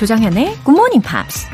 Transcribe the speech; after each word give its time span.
조정현의 0.00 0.56
Good 0.64 0.70
Morning 0.70 1.06
Pops. 1.06 1.46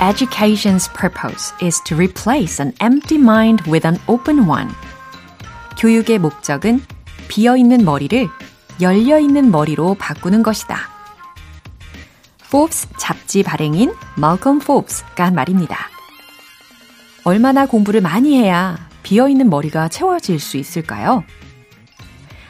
Education's 0.00 0.88
purpose 0.94 1.52
is 1.60 1.82
to 1.84 1.94
replace 1.94 2.64
an 2.64 2.72
empty 2.80 3.18
mind 3.18 3.62
with 3.70 3.86
an 3.86 4.00
open 4.06 4.48
one. 4.48 4.70
교육의 5.78 6.18
목적은 6.18 6.80
비어 7.28 7.58
있는 7.58 7.84
머리를 7.84 8.26
열려 8.80 9.18
있는 9.18 9.50
머리로 9.50 9.96
바꾸는 9.96 10.42
것이다. 10.42 10.78
Forbes 12.46 12.88
잡지 12.96 13.42
발행인 13.42 13.92
Malcolm 14.16 14.62
Forbes가 14.62 15.26
한 15.26 15.34
말입니다. 15.34 15.76
얼마나 17.24 17.66
공부를 17.66 18.00
많이 18.00 18.38
해야 18.38 18.78
비어있는 19.06 19.48
머리가 19.48 19.86
채워질 19.86 20.40
수 20.40 20.56
있을까요? 20.56 21.22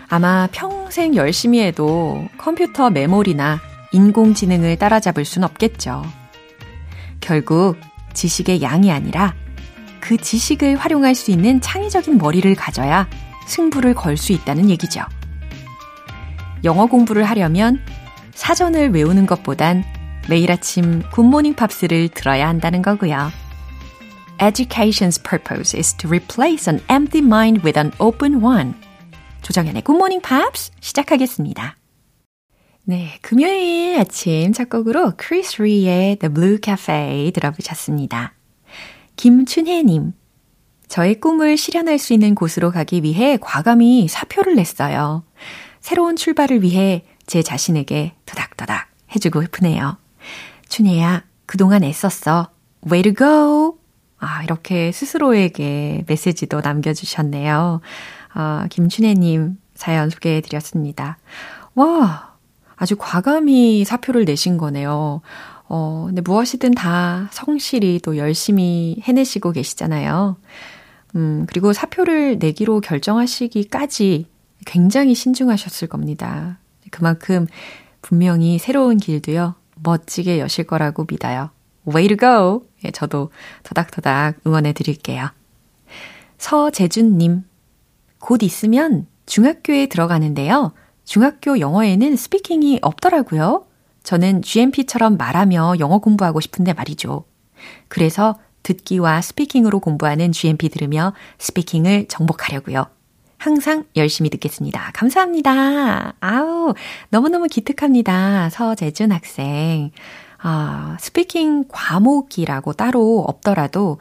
아마 0.08 0.48
평생 0.50 1.14
열심히 1.14 1.60
해도 1.60 2.26
컴퓨터 2.38 2.88
메모리나 2.88 3.60
인공지능을 3.92 4.78
따라잡을 4.78 5.26
순 5.26 5.44
없겠죠. 5.44 6.02
결국 7.20 7.76
지식의 8.14 8.62
양이 8.62 8.90
아니라 8.90 9.34
그 10.00 10.16
지식을 10.16 10.76
활용할 10.76 11.14
수 11.14 11.30
있는 11.30 11.60
창의적인 11.60 12.16
머리를 12.16 12.54
가져야 12.54 13.06
승부를 13.46 13.92
걸 13.92 14.16
수 14.16 14.32
있다는 14.32 14.70
얘기죠. 14.70 15.02
영어 16.64 16.86
공부를 16.86 17.24
하려면 17.24 17.80
사전을 18.32 18.94
외우는 18.94 19.26
것보단 19.26 19.84
매일 20.26 20.50
아침 20.50 21.02
굿모닝 21.10 21.52
팝스를 21.52 22.08
들어야 22.08 22.48
한다는 22.48 22.80
거고요. 22.80 23.30
Education's 24.38 25.18
purpose 25.18 25.74
is 25.74 25.94
to 25.94 26.08
replace 26.08 26.68
an 26.68 26.82
empty 26.88 27.22
mind 27.22 27.62
with 27.64 27.78
an 27.78 27.92
open 27.98 28.42
one. 28.42 28.74
조정현의 29.42 29.82
굿모닝 29.82 30.20
팝스 30.20 30.72
시작하겠습니다. 30.80 31.76
네, 32.84 33.18
금요일 33.22 33.98
아침 33.98 34.52
첫 34.52 34.68
곡으로 34.68 35.14
Chris 35.16 35.62
Rea의 35.62 36.16
The 36.16 36.32
Blue 36.32 36.58
Cafe 36.62 37.32
들어보셨습니다. 37.32 38.34
김춘혜님, 39.16 40.12
저의 40.88 41.18
꿈을 41.18 41.56
실현할 41.56 41.98
수 41.98 42.12
있는 42.12 42.34
곳으로 42.34 42.70
가기 42.70 43.02
위해 43.02 43.38
과감히 43.40 44.06
사표를 44.06 44.54
냈어요. 44.54 45.24
새로운 45.80 46.14
출발을 46.14 46.62
위해 46.62 47.04
제 47.26 47.42
자신에게 47.42 48.14
토닥토닥 48.26 48.88
해주고 49.14 49.42
싶으네요. 49.44 49.96
춘혜야, 50.68 51.24
그동안 51.46 51.82
애썼어. 51.82 52.50
Way 52.88 53.02
to 53.02 53.14
go! 53.14 53.85
아, 54.26 54.42
이렇게 54.42 54.90
스스로에게 54.90 56.02
메시지도 56.08 56.60
남겨주셨네요. 56.60 57.80
아, 58.34 58.66
김춘혜님 58.70 59.56
사연 59.76 60.10
소개해드렸습니다. 60.10 61.18
와, 61.76 62.34
아주 62.74 62.96
과감히 62.98 63.84
사표를 63.84 64.24
내신 64.24 64.56
거네요. 64.56 65.20
어, 65.68 66.04
근데 66.08 66.22
무엇이든 66.22 66.72
다 66.72 67.28
성실히 67.30 68.00
또 68.02 68.16
열심히 68.16 69.00
해내시고 69.04 69.52
계시잖아요. 69.52 70.36
음, 71.14 71.46
그리고 71.48 71.72
사표를 71.72 72.38
내기로 72.40 72.80
결정하시기까지 72.80 74.26
굉장히 74.64 75.14
신중하셨을 75.14 75.86
겁니다. 75.86 76.58
그만큼 76.90 77.46
분명히 78.02 78.58
새로운 78.58 78.96
길도요, 78.96 79.54
멋지게 79.76 80.40
여실 80.40 80.66
거라고 80.66 81.06
믿어요. 81.08 81.50
Way 81.86 82.08
to 82.08 82.16
go! 82.16 82.62
예, 82.86 82.90
저도 82.90 83.30
토닥토닥 83.64 84.36
응원해 84.46 84.72
드릴게요. 84.72 85.28
서재준님, 86.38 87.44
곧 88.18 88.42
있으면 88.42 89.06
중학교에 89.26 89.86
들어가는데요. 89.86 90.72
중학교 91.04 91.58
영어에는 91.60 92.16
스피킹이 92.16 92.80
없더라고요. 92.82 93.66
저는 94.02 94.42
GMP처럼 94.42 95.16
말하며 95.16 95.74
영어 95.80 95.98
공부하고 95.98 96.40
싶은데 96.40 96.72
말이죠. 96.72 97.24
그래서 97.88 98.38
듣기와 98.62 99.20
speaking으로 99.20 99.80
공부하는 99.80 100.32
GMP 100.32 100.68
들으며 100.68 101.12
speaking을 101.38 102.06
정복하려고요. 102.08 102.86
항상 103.38 103.84
열심히 103.94 104.30
듣겠습니다. 104.30 104.90
감사합니다. 104.94 106.14
아우, 106.20 106.74
너무너무 107.10 107.46
기특합니다. 107.46 108.50
서재준 108.50 109.12
학생. 109.12 109.90
아, 110.38 110.96
speaking 111.00 111.66
과목이라고 111.68 112.72
따로 112.74 113.24
없더라도 113.26 113.98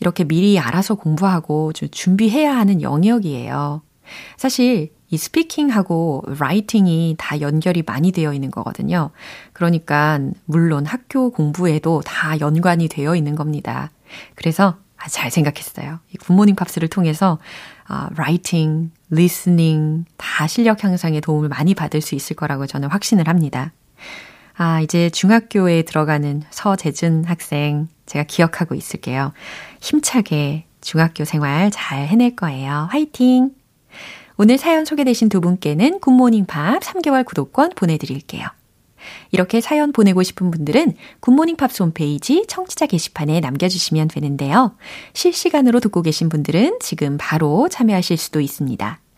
이렇게 0.00 0.24
미리 0.24 0.58
알아서 0.58 0.94
공부하고 0.94 1.72
좀 1.72 1.88
준비해야 1.90 2.56
하는 2.56 2.82
영역이에요. 2.82 3.82
사실 4.36 4.92
이 5.10 5.16
speaking하고 5.16 6.24
writing이 6.38 7.14
다 7.18 7.40
연결이 7.40 7.82
많이 7.86 8.10
되어 8.10 8.34
있는 8.34 8.50
거거든요. 8.50 9.10
그러니까 9.52 10.18
물론 10.44 10.86
학교 10.86 11.30
공부에도 11.30 12.02
다 12.04 12.38
연관이 12.40 12.88
되어 12.88 13.14
있는 13.14 13.34
겁니다. 13.36 13.90
그래서 14.34 14.76
잘 15.08 15.30
생각했어요. 15.30 16.00
이 16.12 16.16
굿모닝 16.16 16.54
팝스를 16.54 16.88
통해서 16.88 17.38
아, 17.86 18.08
writing, 18.16 18.90
listening 19.10 20.06
다 20.16 20.46
실력 20.46 20.82
향상에 20.82 21.20
도움을 21.20 21.48
많이 21.48 21.74
받을 21.74 22.00
수 22.00 22.14
있을 22.14 22.34
거라고 22.34 22.66
저는 22.66 22.88
확신을 22.88 23.28
합니다. 23.28 23.72
아, 24.56 24.80
이제 24.80 25.10
중학교에 25.10 25.82
들어가는 25.82 26.42
서재준 26.50 27.24
학생 27.24 27.88
제가 28.06 28.24
기억하고 28.24 28.74
있을게요. 28.74 29.32
힘차게 29.80 30.66
중학교 30.80 31.24
생활 31.24 31.70
잘 31.70 32.06
해낼 32.06 32.36
거예요. 32.36 32.88
화이팅! 32.90 33.50
오늘 34.36 34.58
사연 34.58 34.84
소개되신 34.84 35.28
두 35.28 35.40
분께는 35.40 36.00
굿모닝 36.00 36.46
팝 36.46 36.80
3개월 36.80 37.24
구독권 37.24 37.70
보내드릴게요. 37.76 38.46
이렇게 39.30 39.60
사연 39.60 39.92
보내고 39.92 40.22
싶은 40.22 40.50
분들은 40.50 40.94
굿모닝 41.20 41.56
팝스 41.56 41.82
홈페이지 41.82 42.44
청취자 42.48 42.86
게시판에 42.86 43.40
남겨주시면 43.40 44.08
되는데요. 44.08 44.76
실시간으로 45.12 45.80
듣고 45.80 46.02
계신 46.02 46.28
분들은 46.28 46.78
지금 46.80 47.16
바로 47.18 47.68
참여하실 47.68 48.16
수도 48.16 48.40
있습니다. 48.40 49.00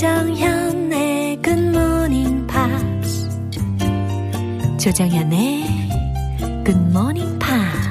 조정현의 0.00 1.42
굿모닝 1.42 2.46
팝스 2.46 3.28
조정현의 4.78 5.64
굿모닝 6.64 7.38
팝스 7.38 7.90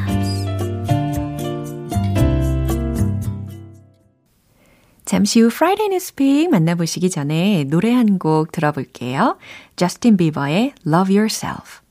잠시 5.06 5.40
후 5.42 5.50
Friday 5.54 5.86
Newspeak 5.86 6.48
만나보시기 6.48 7.12
전에 7.12 7.66
노래 7.66 7.94
한 7.94 8.18
곡 8.18 8.52
들어볼게요. 8.52 9.38
저스틴 9.76 10.18
비버의 10.18 10.74
Love 10.88 11.16
Yourself. 11.16 11.82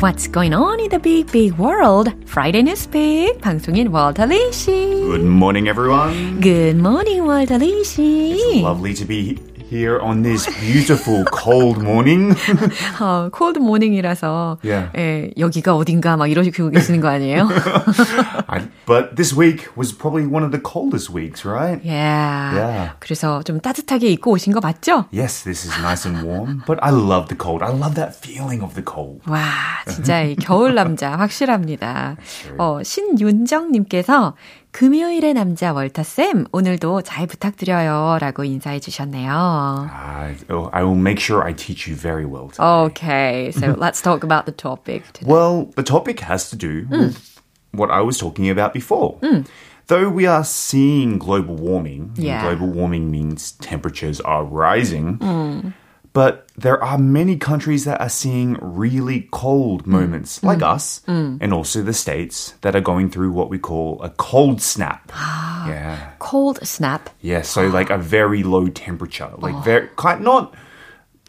What's 0.00 0.26
going 0.26 0.52
on 0.52 0.80
in 0.80 0.90
the 0.90 0.98
big, 0.98 1.30
big 1.30 1.52
world? 1.58 2.12
Friday 2.26 2.62
Newspeak 2.62 3.40
방송인 3.40 3.88
월터 3.88 4.26
리 4.26 4.52
씨. 4.52 4.70
Good 4.70 5.22
morning, 5.24 5.68
everyone. 5.68 6.40
Good 6.40 6.76
morning, 6.76 7.22
월터 7.26 7.58
리 7.58 7.84
씨. 7.84 8.02
It's 8.36 8.62
lovely 8.62 8.94
to 8.94 9.06
be 9.06 9.38
here 9.70 10.00
on 10.02 10.22
this 10.22 10.46
beautiful 10.60 11.24
cold 11.32 11.80
morning. 11.82 12.34
어, 13.00 13.30
cold 13.32 13.58
morning이라서 13.60 14.58
Yeah. 14.64 14.90
예, 14.98 15.30
여기가 15.38 15.76
어딘가 15.76 16.16
막 16.16 16.26
이러시고 16.26 16.70
계시는 16.70 17.00
거 17.00 17.08
아니에요? 17.08 17.48
I, 18.48 18.62
But 18.86 19.16
this 19.16 19.32
week 19.32 19.68
was 19.76 19.92
probably 19.92 20.26
one 20.26 20.42
of 20.44 20.52
the 20.52 20.60
coldest 20.60 21.10
weeks, 21.10 21.44
right? 21.44 21.80
Yeah. 21.84 22.54
Yeah. 22.54 22.90
그래서 23.00 23.42
좀 23.42 23.60
따뜻하게 23.60 24.08
입고 24.10 24.32
오신 24.32 24.52
거 24.52 24.60
맞죠? 24.60 25.06
Yes, 25.12 25.44
this 25.44 25.64
is 25.66 25.72
nice 25.80 26.06
and 26.06 26.26
warm, 26.26 26.62
but 26.66 26.78
I 26.82 26.90
love 26.90 27.28
the 27.28 27.36
cold. 27.36 27.62
I 27.62 27.70
love 27.70 27.94
that 27.94 28.14
feeling 28.14 28.62
of 28.62 28.74
the 28.74 28.84
cold. 28.84 29.20
와, 29.28 29.40
진짜 29.86 30.22
이 30.22 30.36
겨울 30.36 30.74
남자 30.74 31.12
확실합니다. 31.16 32.16
어, 32.58 32.82
신윤정님께서 32.82 34.34
금요일의 34.72 35.34
남자 35.34 35.72
월터쌤, 35.74 36.46
오늘도 36.50 37.02
잘 37.02 37.26
부탁드려요. 37.26 38.16
라고 38.20 38.42
인사해 38.42 38.80
주셨네요. 38.80 39.30
I, 39.92 40.36
oh, 40.48 40.70
I 40.72 40.82
will 40.82 40.98
make 40.98 41.20
sure 41.20 41.44
I 41.44 41.52
teach 41.52 41.86
you 41.86 41.94
very 41.94 42.24
well 42.24 42.48
today. 42.48 42.64
Okay, 42.86 43.52
so 43.52 43.76
let's 43.78 44.00
talk 44.00 44.24
about 44.24 44.46
the 44.46 44.52
topic 44.52 45.04
today. 45.12 45.30
Well, 45.30 45.70
the 45.76 45.82
topic 45.82 46.20
has 46.20 46.48
to 46.50 46.56
do 46.56 46.86
with 46.90 47.35
what 47.71 47.91
I 47.91 48.01
was 48.01 48.17
talking 48.17 48.49
about 48.49 48.73
before. 48.73 49.17
Hmm. 49.21 49.41
Though 49.87 50.09
we 50.09 50.25
are 50.25 50.43
seeing 50.43 51.17
global 51.17 51.55
warming, 51.55 52.11
Yeah. 52.15 52.41
global 52.41 52.67
warming 52.67 53.09
means 53.09 53.51
temperatures 53.53 54.19
are 54.19 54.43
rising, 54.43 55.15
hmm. 55.15 55.69
but 56.11 56.47
there 56.57 56.83
are 56.83 56.97
many 56.97 57.37
countries 57.37 57.85
that 57.85 58.01
are 58.01 58.09
seeing 58.09 58.57
really 58.59 59.29
cold 59.31 59.83
hmm. 59.83 59.91
moments, 59.91 60.43
like 60.43 60.61
us, 60.61 61.01
and 61.07 61.53
also 61.53 61.81
the 61.81 61.93
States 61.93 62.55
that 62.61 62.75
are 62.75 62.81
going 62.81 63.09
through 63.09 63.31
what 63.31 63.49
we 63.49 63.57
call 63.57 64.01
a 64.01 64.09
cold 64.09 64.61
snap. 64.61 65.09
yeah. 65.15 66.11
Cold 66.19 66.59
snap. 66.67 67.09
Yeah, 67.21 67.43
so 67.43 67.67
like 67.67 67.89
a 67.89 67.97
very 67.97 68.43
low 68.43 68.67
temperature, 68.67 69.31
like 69.37 69.55
oh. 69.55 69.59
very 69.59 69.89
kind 69.95 70.21
not 70.21 70.53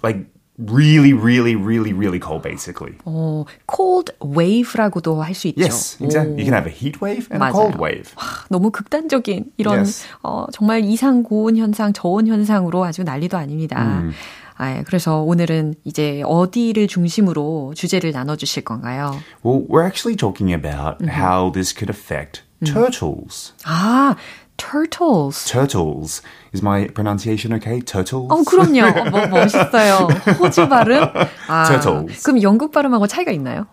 like 0.02 0.26
really, 0.58 1.12
really, 1.12 1.54
really, 1.54 1.92
really 1.92 2.18
cold, 2.18 2.42
basically. 2.42 2.94
어, 3.04 3.44
cold 3.66 4.12
wave라고도 4.20 5.22
할 5.22 5.32
수 5.34 5.46
있죠. 5.48 5.62
Yes, 5.62 5.96
exactly. 6.02 6.38
You 6.38 6.44
can 6.44 6.54
have 6.54 6.66
a 6.66 6.74
heat 6.74 7.00
wave 7.00 7.28
and 7.30 7.42
a 7.42 7.46
맞아요. 7.46 7.52
cold 7.52 7.78
wave. 7.80 8.14
너무 8.50 8.70
극단적인 8.70 9.52
이런 9.56 9.78
Yes. 9.78 10.04
어, 10.22 10.46
정말 10.52 10.82
이상 10.84 11.22
고온 11.22 11.56
현상, 11.56 11.92
저온 11.92 12.26
현상으로 12.26 12.84
아주 12.84 13.04
난리도 13.04 13.36
아닙니다. 13.36 14.02
아, 14.56 14.82
그래서 14.84 15.20
오늘은 15.22 15.76
이제 15.84 16.22
어디를 16.26 16.88
중심으로 16.88 17.74
주제를 17.76 18.10
나눠 18.10 18.34
주실 18.34 18.64
건가요? 18.64 19.14
Well, 19.44 19.64
we're 19.68 19.84
actually 19.86 20.16
talking 20.16 20.52
about 20.52 20.98
how 21.06 21.52
this 21.52 21.72
could 21.72 21.88
affect 21.88 22.42
turtles. 22.64 23.52
아, 23.64 24.16
turtles. 24.58 25.44
Turtles. 25.46 26.20
Is 26.52 26.62
my 26.62 26.88
pronunciation 26.88 27.52
okay? 27.54 27.80
Turtles? 27.80 28.28
어, 28.30 28.42
그럼요. 28.44 29.10
뭐, 29.10 29.26
멋있어요. 29.26 30.08
호주 30.38 30.68
발음? 30.68 31.02
아, 31.48 31.64
Turtles. 31.68 32.22
그럼 32.22 32.42
영국 32.42 32.72
발음하고 32.72 33.06
차이가 33.06 33.32
있나요? 33.32 33.66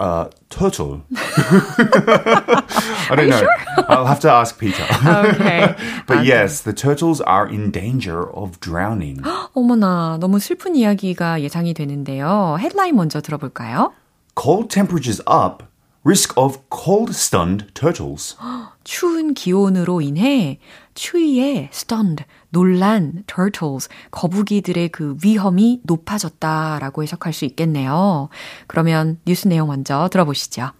Uh, 0.00 0.28
turtle. 0.50 1.02
I 1.14 3.14
don't 3.14 3.30
know. 3.30 3.46
I'll 3.88 4.06
have 4.06 4.18
to 4.20 4.30
ask 4.30 4.58
Peter. 4.58 4.82
Okay. 5.06 5.72
but 6.08 6.24
yes, 6.24 6.62
the 6.62 6.72
turtles 6.72 7.20
are 7.20 7.46
in 7.46 7.70
danger 7.70 8.28
of 8.28 8.58
drowning. 8.58 9.22
어머나, 9.54 10.18
너무 10.18 10.40
슬픈 10.40 10.74
이야기가 10.74 11.42
예상이 11.42 11.74
되는데요. 11.74 12.56
헤드라인 12.58 12.96
먼저 12.96 13.20
들어볼까요? 13.20 13.92
Cold 14.36 14.68
temperatures 14.68 15.20
up. 15.28 15.62
Risk 16.06 16.34
of 16.36 16.58
cold 16.70 17.12
stunned 17.12 17.72
turtles. 17.72 18.36
추운 18.84 19.32
기온으로 19.32 20.02
인해 20.02 20.58
추위에 20.92 21.70
stunned, 21.72 22.24
놀란 22.50 23.24
turtles, 23.26 23.88
거북이들의 24.10 24.90
그 24.90 25.16
위험이 25.24 25.80
높아졌다라고 25.84 27.02
해석할 27.02 27.32
수 27.32 27.46
있겠네요. 27.46 28.28
그러면 28.66 29.18
뉴스 29.24 29.48
내용 29.48 29.68
먼저 29.68 30.08
들어보시죠. 30.12 30.72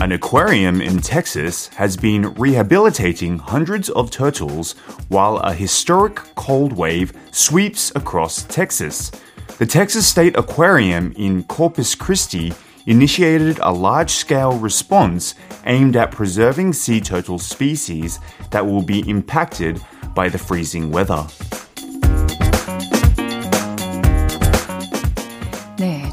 An 0.00 0.12
aquarium 0.12 0.80
in 0.80 1.00
Texas 1.00 1.66
has 1.74 1.96
been 1.96 2.32
rehabilitating 2.34 3.36
hundreds 3.36 3.88
of 3.90 4.12
turtles 4.12 4.74
while 5.08 5.38
a 5.38 5.52
historic 5.52 6.14
cold 6.36 6.72
wave 6.72 7.12
sweeps 7.32 7.90
across 7.96 8.44
Texas. 8.44 9.10
The 9.58 9.66
Texas 9.66 10.06
State 10.06 10.36
Aquarium 10.36 11.12
in 11.16 11.42
Corpus 11.42 11.96
Christi 11.96 12.52
initiated 12.86 13.58
a 13.58 13.72
large 13.72 14.10
scale 14.10 14.56
response 14.58 15.34
aimed 15.66 15.96
at 15.96 16.12
preserving 16.12 16.74
sea 16.74 17.00
turtle 17.00 17.40
species 17.40 18.20
that 18.52 18.64
will 18.64 18.82
be 18.82 19.00
impacted 19.10 19.80
by 20.14 20.28
the 20.28 20.38
freezing 20.38 20.92
weather. 20.92 21.26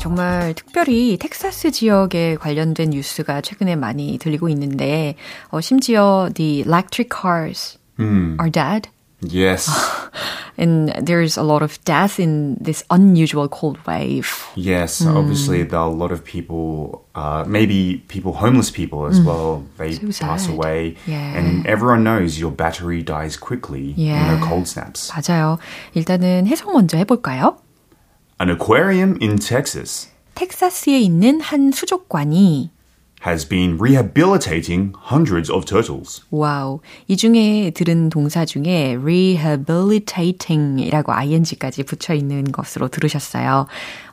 정말 0.09 0.53
특별히 0.53 1.17
텍사스 1.17 1.71
지역에 1.71 2.35
관련된 2.35 2.91
뉴스가 2.91 3.41
최근에 3.41 3.75
많이 3.75 4.19
들리고 4.19 4.49
있는데, 4.49 5.15
어, 5.49 5.59
심지어 5.61 6.29
the 6.35 6.61
electric 6.61 7.09
cars 7.09 7.79
are 8.39 8.51
dead. 8.51 8.87
Yes. 9.27 9.67
And 10.59 10.93
there's 11.03 11.37
a 11.39 11.43
lot 11.43 11.63
of 11.63 11.79
death 11.85 12.19
in 12.19 12.55
this 12.61 12.83
unusual 12.91 13.47
cold 13.49 13.79
wave. 13.87 14.29
Yes, 14.55 15.01
obviously 15.01 15.63
there 15.63 15.79
are 15.79 15.89
a 15.89 15.91
lot 15.91 16.11
of 16.11 16.23
people, 16.23 17.01
uh, 17.15 17.43
maybe 17.47 18.03
people, 18.07 18.33
homeless 18.33 18.69
people 18.69 19.07
as 19.07 19.19
well. 19.19 19.63
They 19.79 19.93
So 19.93 20.23
pass 20.23 20.47
away, 20.47 20.97
Yeah. 21.07 21.33
and 21.35 21.65
everyone 21.65 22.03
knows 22.03 22.37
your 22.39 22.51
battery 22.51 23.01
dies 23.01 23.35
quickly. 23.41 23.95
Yeah. 23.97 24.37
know, 24.37 24.45
cold 24.45 24.67
snaps. 24.67 25.09
맞아요. 25.11 25.57
일단은 25.95 26.45
해석 26.45 26.71
먼저 26.73 26.95
해볼까요? 26.99 27.57
An 28.41 28.49
aquarium 28.49 29.17
in 29.21 29.37
Texas 29.37 30.09
텍사스에 30.33 30.99
있는 30.99 31.39
한 31.39 31.71
수족관이 31.71 32.71
has 33.25 33.47
been 33.47 33.77
rehabilitating 33.79 34.91
hundreds 35.09 35.49
of 35.49 35.63
turtles. 35.65 36.21
와우. 36.29 36.81
이 37.07 37.15
중에 37.15 37.71
들은 37.73 38.09
동사 38.09 38.43
중에 38.43 38.97
rehabilitating이라고 39.01 41.13
ing까지 41.13 41.83
붙여 41.83 42.13
있는 42.13 42.51
것으로 42.51 42.89
들으셨어요. 42.89 43.67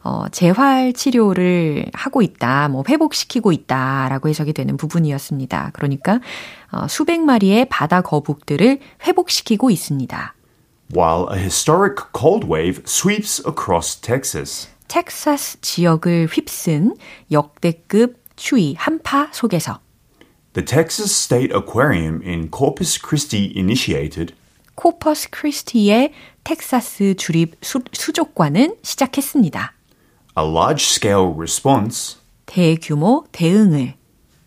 어, 0.05 0.25
재활 0.31 0.93
치료를 0.93 1.87
하고 1.93 2.23
있다, 2.23 2.69
뭐 2.69 2.85
회복시키고 2.89 3.51
있다라고 3.51 4.29
해석이 4.29 4.53
되는 4.53 4.77
부분이었습니다. 4.77 5.73
그러니까 5.75 6.21
어, 6.71 6.87
수백 6.89 7.21
마리의 7.21 7.67
바다 7.69 8.03
거북들을 8.03 8.79
회복시키고 9.05 9.71
있습니다. 9.71 10.35
While 10.94 11.28
a 11.28 11.38
historic 11.38 11.98
cold 12.14 12.48
wave 12.48 12.82
sweeps 12.86 13.42
across 13.46 14.00
Texas. 14.00 14.70
텍사스 14.88 15.60
지역을 15.60 16.28
휩쓴 16.32 16.96
역대급 17.30 18.16
추위 18.38 18.74
한파 18.78 19.30
속에서 19.34 19.82
The 20.54 20.66
Texas 20.66 21.12
State 21.12 21.54
Aquarium 21.54 22.22
in 22.26 22.50
Corpus 22.50 22.98
Christi 22.98 23.52
initiated 23.56 24.34
코퍼스 24.76 25.30
크리스티의 25.32 26.14
텍사스 26.46 27.16
주립 27.16 27.58
수, 27.62 27.82
수족관은 27.92 28.78
시작했습니다. 28.82 29.74
a 30.38 30.46
large 30.46 30.86
scale 30.86 31.34
response 31.36 32.18
대규모 32.46 33.26
대응을 33.34 33.96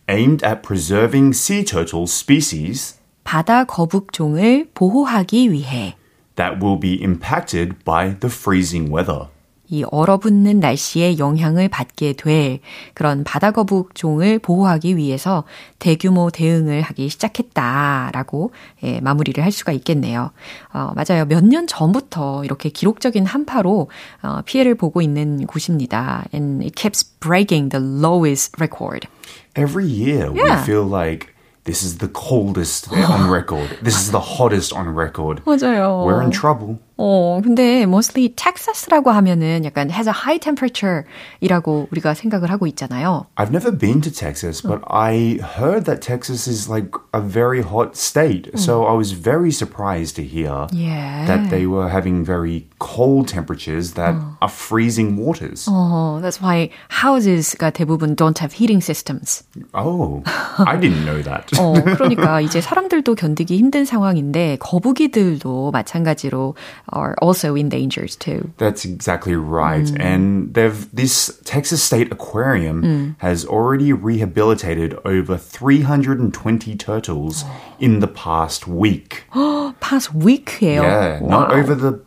aimed 0.09 0.43
at 0.43 0.61
preserving 0.63 1.35
sea 1.37 1.63
turtle 1.63 2.05
species 2.05 2.97
바다 3.23 3.63
거북종을 3.65 4.69
보호하기 4.73 5.51
위해 5.51 5.95
that 6.36 6.62
will 6.62 6.78
be 6.78 7.00
impacted 7.02 7.74
by 7.84 8.18
the 8.20 8.32
freezing 8.32 8.90
weather. 8.92 9.28
이 9.68 9.82
얼어붙는 9.90 10.60
날씨에 10.60 11.18
영향을 11.18 11.68
받게 11.68 12.12
될 12.12 12.60
그런 12.94 13.24
바다 13.24 13.50
거북종을 13.50 14.38
보호하기 14.38 14.96
위해서 14.96 15.42
대규모 15.80 16.30
대응을 16.30 16.82
하기 16.82 17.08
시작했다라고 17.08 18.52
예, 18.84 19.00
마무리를 19.00 19.42
할 19.42 19.50
수가 19.50 19.72
있겠네요. 19.72 20.30
어, 20.72 20.92
맞아요. 20.94 21.24
몇 21.24 21.42
년 21.42 21.66
전부터 21.66 22.44
이렇게 22.44 22.68
기록적인 22.68 23.26
한파로 23.26 23.90
어, 24.22 24.40
피해를 24.44 24.76
보고 24.76 25.02
있는 25.02 25.46
곳입니다. 25.48 26.24
And 26.32 26.62
it 26.64 26.74
keeps 26.80 27.02
breaking 27.18 27.70
the 27.70 27.84
lowest 27.84 28.52
record. 28.60 29.08
Every 29.56 29.86
year 29.86 30.30
Yeah. 30.32 30.58
we 30.58 30.62
feel 30.64 30.86
like 30.88 31.34
this 31.65 31.83
is 31.83 31.99
the 31.99 32.07
coldest 32.07 32.91
on 32.91 33.29
record. 33.29 33.77
This 33.81 34.01
is 34.01 34.11
the 34.11 34.19
hottest 34.19 34.73
on 34.73 34.89
record. 34.89 35.43
맞아요. 35.45 36.05
We're 36.05 36.21
in 36.21 36.31
trouble. 36.31 36.79
어, 36.98 37.40
근데 37.44 37.82
mostly 37.82 38.32
텍사스라고 38.34 39.10
하면은 39.10 39.64
약간 39.66 39.90
has 39.90 40.08
a 40.08 40.14
high 40.16 40.38
temperature이라고 40.40 41.88
우리가 41.90 42.14
생각을 42.14 42.50
하고 42.50 42.66
있잖아요. 42.68 43.26
I've 43.36 43.50
never 43.50 43.70
been 43.76 44.00
to 44.00 44.10
Texas, 44.10 44.62
but 44.62 44.80
I 44.88 45.38
heard 45.58 45.84
that 45.84 46.00
Texas 46.00 46.48
is 46.48 46.70
like 46.70 46.96
a 47.12 47.20
very 47.20 47.60
hot 47.60 47.96
state. 47.96 48.50
So 48.56 48.84
I 48.86 48.94
was 48.96 49.12
very 49.12 49.50
surprised 49.52 50.16
to 50.16 50.22
hear 50.24 50.66
Yeah. 50.72 51.26
that 51.26 51.50
they 51.50 51.66
were 51.66 51.88
having 51.92 52.24
very 52.24 52.66
cold 52.78 53.28
temperatures 53.28 53.92
that 53.94 54.14
are 54.40 54.48
freezing 54.48 55.16
waters. 55.20 55.68
어, 55.68 56.20
that's 56.22 56.40
why 56.40 56.70
houses가 56.88 57.72
대부분 57.72 58.16
don't 58.16 58.38
have 58.40 58.56
heating 58.56 58.80
systems. 58.80 59.44
Oh, 59.74 60.22
I 60.64 60.80
didn't 60.80 61.04
know 61.04 61.20
that. 61.22 61.52
어, 61.60 61.74
그러니까 61.96 62.40
이제 62.40 62.60
사람들도 62.62 63.14
견디기 63.14 63.58
힘든 63.58 63.84
상황인데 63.84 64.56
거북이들도 64.60 65.70
마찬가지로 65.72 66.54
are 66.89 67.15
also 67.21 67.55
endangered 67.55 68.11
too. 68.19 68.51
That's 68.57 68.85
exactly 68.85 69.35
right. 69.35 69.89
And 69.99 70.53
they've 70.53 70.87
this 70.93 71.39
Texas 71.45 71.83
State 71.83 72.11
Aquarium 72.11 73.15
has 73.19 73.45
already 73.45 73.93
rehabilitated 73.93 74.97
over 75.05 75.37
320 75.37 76.75
turtles 76.75 77.43
in 77.79 77.99
the 77.99 78.07
past 78.07 78.67
week. 78.67 79.23
past 79.79 80.13
week예요. 80.13 80.81
Yeah, 80.81 81.19
not 81.21 81.49
와우. 81.49 81.59
over 81.59 81.75
the 81.75 81.99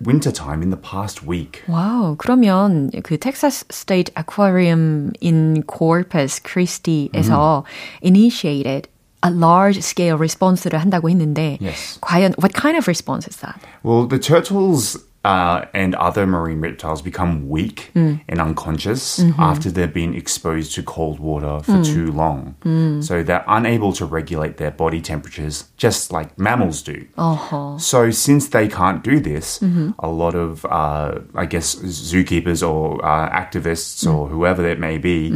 winter 0.00 0.30
time 0.30 0.62
in 0.62 0.70
the 0.70 0.76
past 0.76 1.24
week. 1.26 1.62
와우, 1.66 2.16
그러면 2.16 2.90
그 3.02 3.18
Texas 3.18 3.64
State 3.70 4.10
Aquarium 4.16 5.12
in 5.20 5.62
Corpus 5.64 6.38
Christi에서 6.38 7.64
initiated 8.02 8.88
a 9.22 9.30
large 9.30 9.80
scale 9.80 10.18
response를 10.18 10.78
한다고 10.78 11.08
했는데 11.08 11.58
Yes. 11.60 11.98
과연 12.02 12.34
what 12.38 12.52
kind 12.52 12.76
of 12.76 12.86
response 12.86 13.26
is 13.26 13.36
that? 13.40 13.58
Well, 13.82 14.06
the 14.06 14.18
turtles 14.18 14.98
uh, 15.24 15.64
and 15.72 15.94
other 15.94 16.26
marine 16.26 16.60
reptiles 16.60 17.00
become 17.00 17.48
weak 17.48 17.90
and 17.94 18.20
unconscious 18.38 19.24
after 19.38 19.70
they've 19.70 19.94
been 19.94 20.12
exposed 20.12 20.74
to 20.74 20.82
cold 20.82 21.18
water 21.18 21.60
for 21.64 21.80
too 21.82 22.12
long. 22.12 22.56
So 23.00 23.22
they're 23.22 23.44
unable 23.48 23.94
to 23.94 24.04
regulate 24.04 24.58
their 24.58 24.70
body 24.70 25.00
temperatures 25.00 25.64
just 25.78 26.12
like 26.12 26.38
mammals 26.38 26.82
do. 26.82 27.06
어허. 27.16 27.80
So 27.80 28.10
since 28.10 28.48
they 28.48 28.68
can't 28.68 29.02
do 29.02 29.18
this, 29.18 29.62
a 29.98 30.08
lot 30.08 30.34
of, 30.34 30.66
uh, 30.68 31.20
I 31.34 31.46
guess, 31.46 31.74
zookeepers 31.74 32.60
or 32.60 33.00
uh, 33.02 33.30
activists 33.32 34.04
or 34.06 34.28
whoever 34.28 34.68
it 34.68 34.78
may 34.78 34.98
be, 34.98 35.32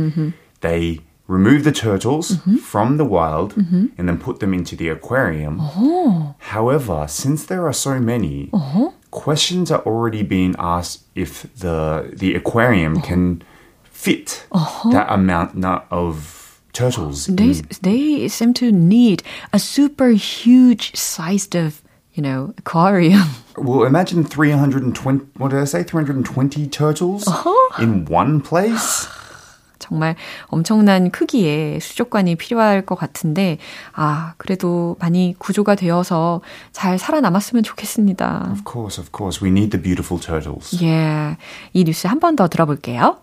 they 0.61 1.01
remove 1.28 1.64
the 1.64 1.72
turtles 1.72 2.32
mm-hmm. 2.32 2.58
from 2.58 2.98
the 2.98 3.06
wild 3.06 3.56
mm-hmm. 3.56 3.88
and 3.98 4.10
then 4.10 4.18
put 4.18 4.40
them 4.40 4.54
into 4.54 4.76
the 4.76 4.90
aquarium. 4.90 5.58
Oh. 5.62 6.36
However, 6.40 7.06
since 7.08 7.46
there 7.46 7.66
are 7.66 7.74
so 7.74 8.00
many, 8.00 8.50
uh-huh. 8.52 8.92
questions 9.12 9.72
are 9.72 9.82
already 9.82 10.24
being 10.24 10.56
asked 10.60 11.04
if 11.16 11.44
the 11.56 12.12
the 12.14 12.36
aquarium 12.36 12.98
uh-huh. 12.98 13.08
can 13.08 13.44
fit 13.84 14.46
uh-huh. 14.52 14.90
that 14.92 15.12
amount 15.12 15.64
of 15.92 16.62
turtles. 16.74 17.28
They 17.28 17.52
in- 17.52 17.68
they 17.82 18.28
seem 18.28 18.54
to 18.56 18.72
need 18.72 19.24
a 19.54 19.60
super 19.60 20.10
huge 20.10 20.96
sized 20.96 21.56
of 21.56 21.82
you 22.14 22.24
know 22.24 22.54
aquarium. 22.58 23.30
Well, 23.56 23.84
imagine 23.84 24.24
320, 24.24 25.26
what 25.38 25.52
did 25.52 25.60
I 25.60 25.66
say? 25.66 25.84
320 25.84 26.68
turtles 26.70 27.30
in 27.78 28.06
one 28.06 28.42
place? 28.42 29.08
정말 29.94 30.16
엄청난 30.48 31.12
크기의 31.12 31.80
수족관이 31.80 32.36
필요할 32.36 32.84
것 32.84 32.96
같은데, 32.96 33.60
아, 33.94 34.34
그래도 34.38 34.96
많이 35.00 35.36
구조가 35.38 35.76
되어서 35.76 36.42
잘 36.72 36.98
살아남았으면 36.98 37.62
좋겠습니다. 37.62 38.48
Of 38.52 38.62
course, 38.68 39.00
of 39.00 39.12
course. 39.16 39.40
We 39.46 39.52
need 39.52 39.70
the 39.70 39.82
beautiful 39.82 40.20
turtles. 40.20 40.84
예. 40.84 41.38
이 41.74 41.84
뉴스 41.84 42.08
한 42.08 42.20
번 42.20 42.36
더 42.36 42.48
들어볼게요. 42.48 43.18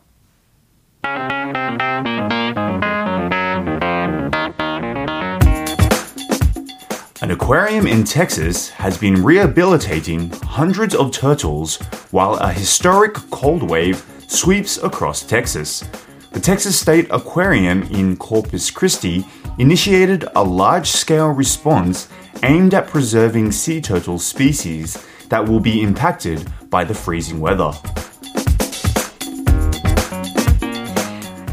An 7.22 7.30
aquarium 7.30 7.86
in 7.86 8.04
Texas 8.04 8.70
has 8.70 8.96
been 8.96 9.22
rehabilitating 9.22 10.30
hundreds 10.42 10.94
of 10.94 11.10
turtles 11.10 11.76
while 12.12 12.34
a 12.36 12.50
historic 12.52 13.14
cold 13.30 13.62
wave 13.68 14.02
sweeps 14.26 14.78
across 14.82 15.22
Texas. 15.22 15.84
The 16.32 16.38
Texas 16.38 16.78
State 16.78 17.08
Aquarium 17.10 17.82
in 17.90 18.16
Corpus 18.16 18.70
Christi 18.70 19.26
initiated 19.58 20.28
a 20.37 20.44
large 20.44 20.88
scale 20.88 21.28
response 21.28 22.08
aimed 22.44 22.72
at 22.72 22.87
preserving 22.87 23.50
sea 23.50 23.80
turtle 23.80 24.18
species 24.18 25.04
that 25.28 25.49
will 25.49 25.58
be 25.58 25.82
impacted 25.82 26.49
by 26.70 26.84
the 26.84 26.94
freezing 26.94 27.40
weather. 27.40 27.72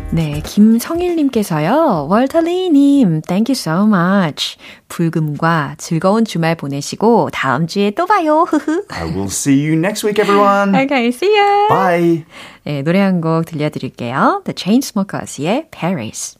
네, 0.09 0.41
김성일님께서요. 0.43 2.07
월터리님, 2.09 3.21
thank 3.27 3.49
you 3.49 3.55
so 3.55 3.85
much. 3.85 4.57
불금과 4.87 5.75
즐거운 5.77 6.23
주말 6.23 6.55
보내시고 6.55 7.29
다음 7.33 7.67
주에 7.67 7.91
또 7.91 8.05
봐요. 8.05 8.43
흐흐. 8.47 8.85
I 8.89 9.03
will 9.03 9.25
see 9.27 9.59
you 9.67 9.73
next 9.77 10.05
week, 10.07 10.17
everyone. 10.19 10.73
Okay, 10.75 11.07
see 11.09 11.35
ya. 11.35 11.67
Bye. 11.69 12.25
네, 12.63 12.81
노래 12.83 12.99
한 13.01 13.19
곡 13.21 13.45
들려드릴게요. 13.45 14.43
The 14.45 14.55
Chainsmokers의 14.55 15.67
Paris. 15.71 16.37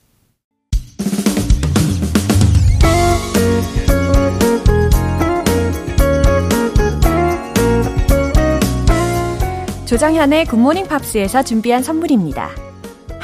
조정현의 9.86 10.46
굿모닝 10.46 10.88
팝스에서 10.88 11.44
준비한 11.44 11.82
선물입니다. 11.82 12.67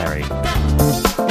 Extraordinary. 0.00 1.30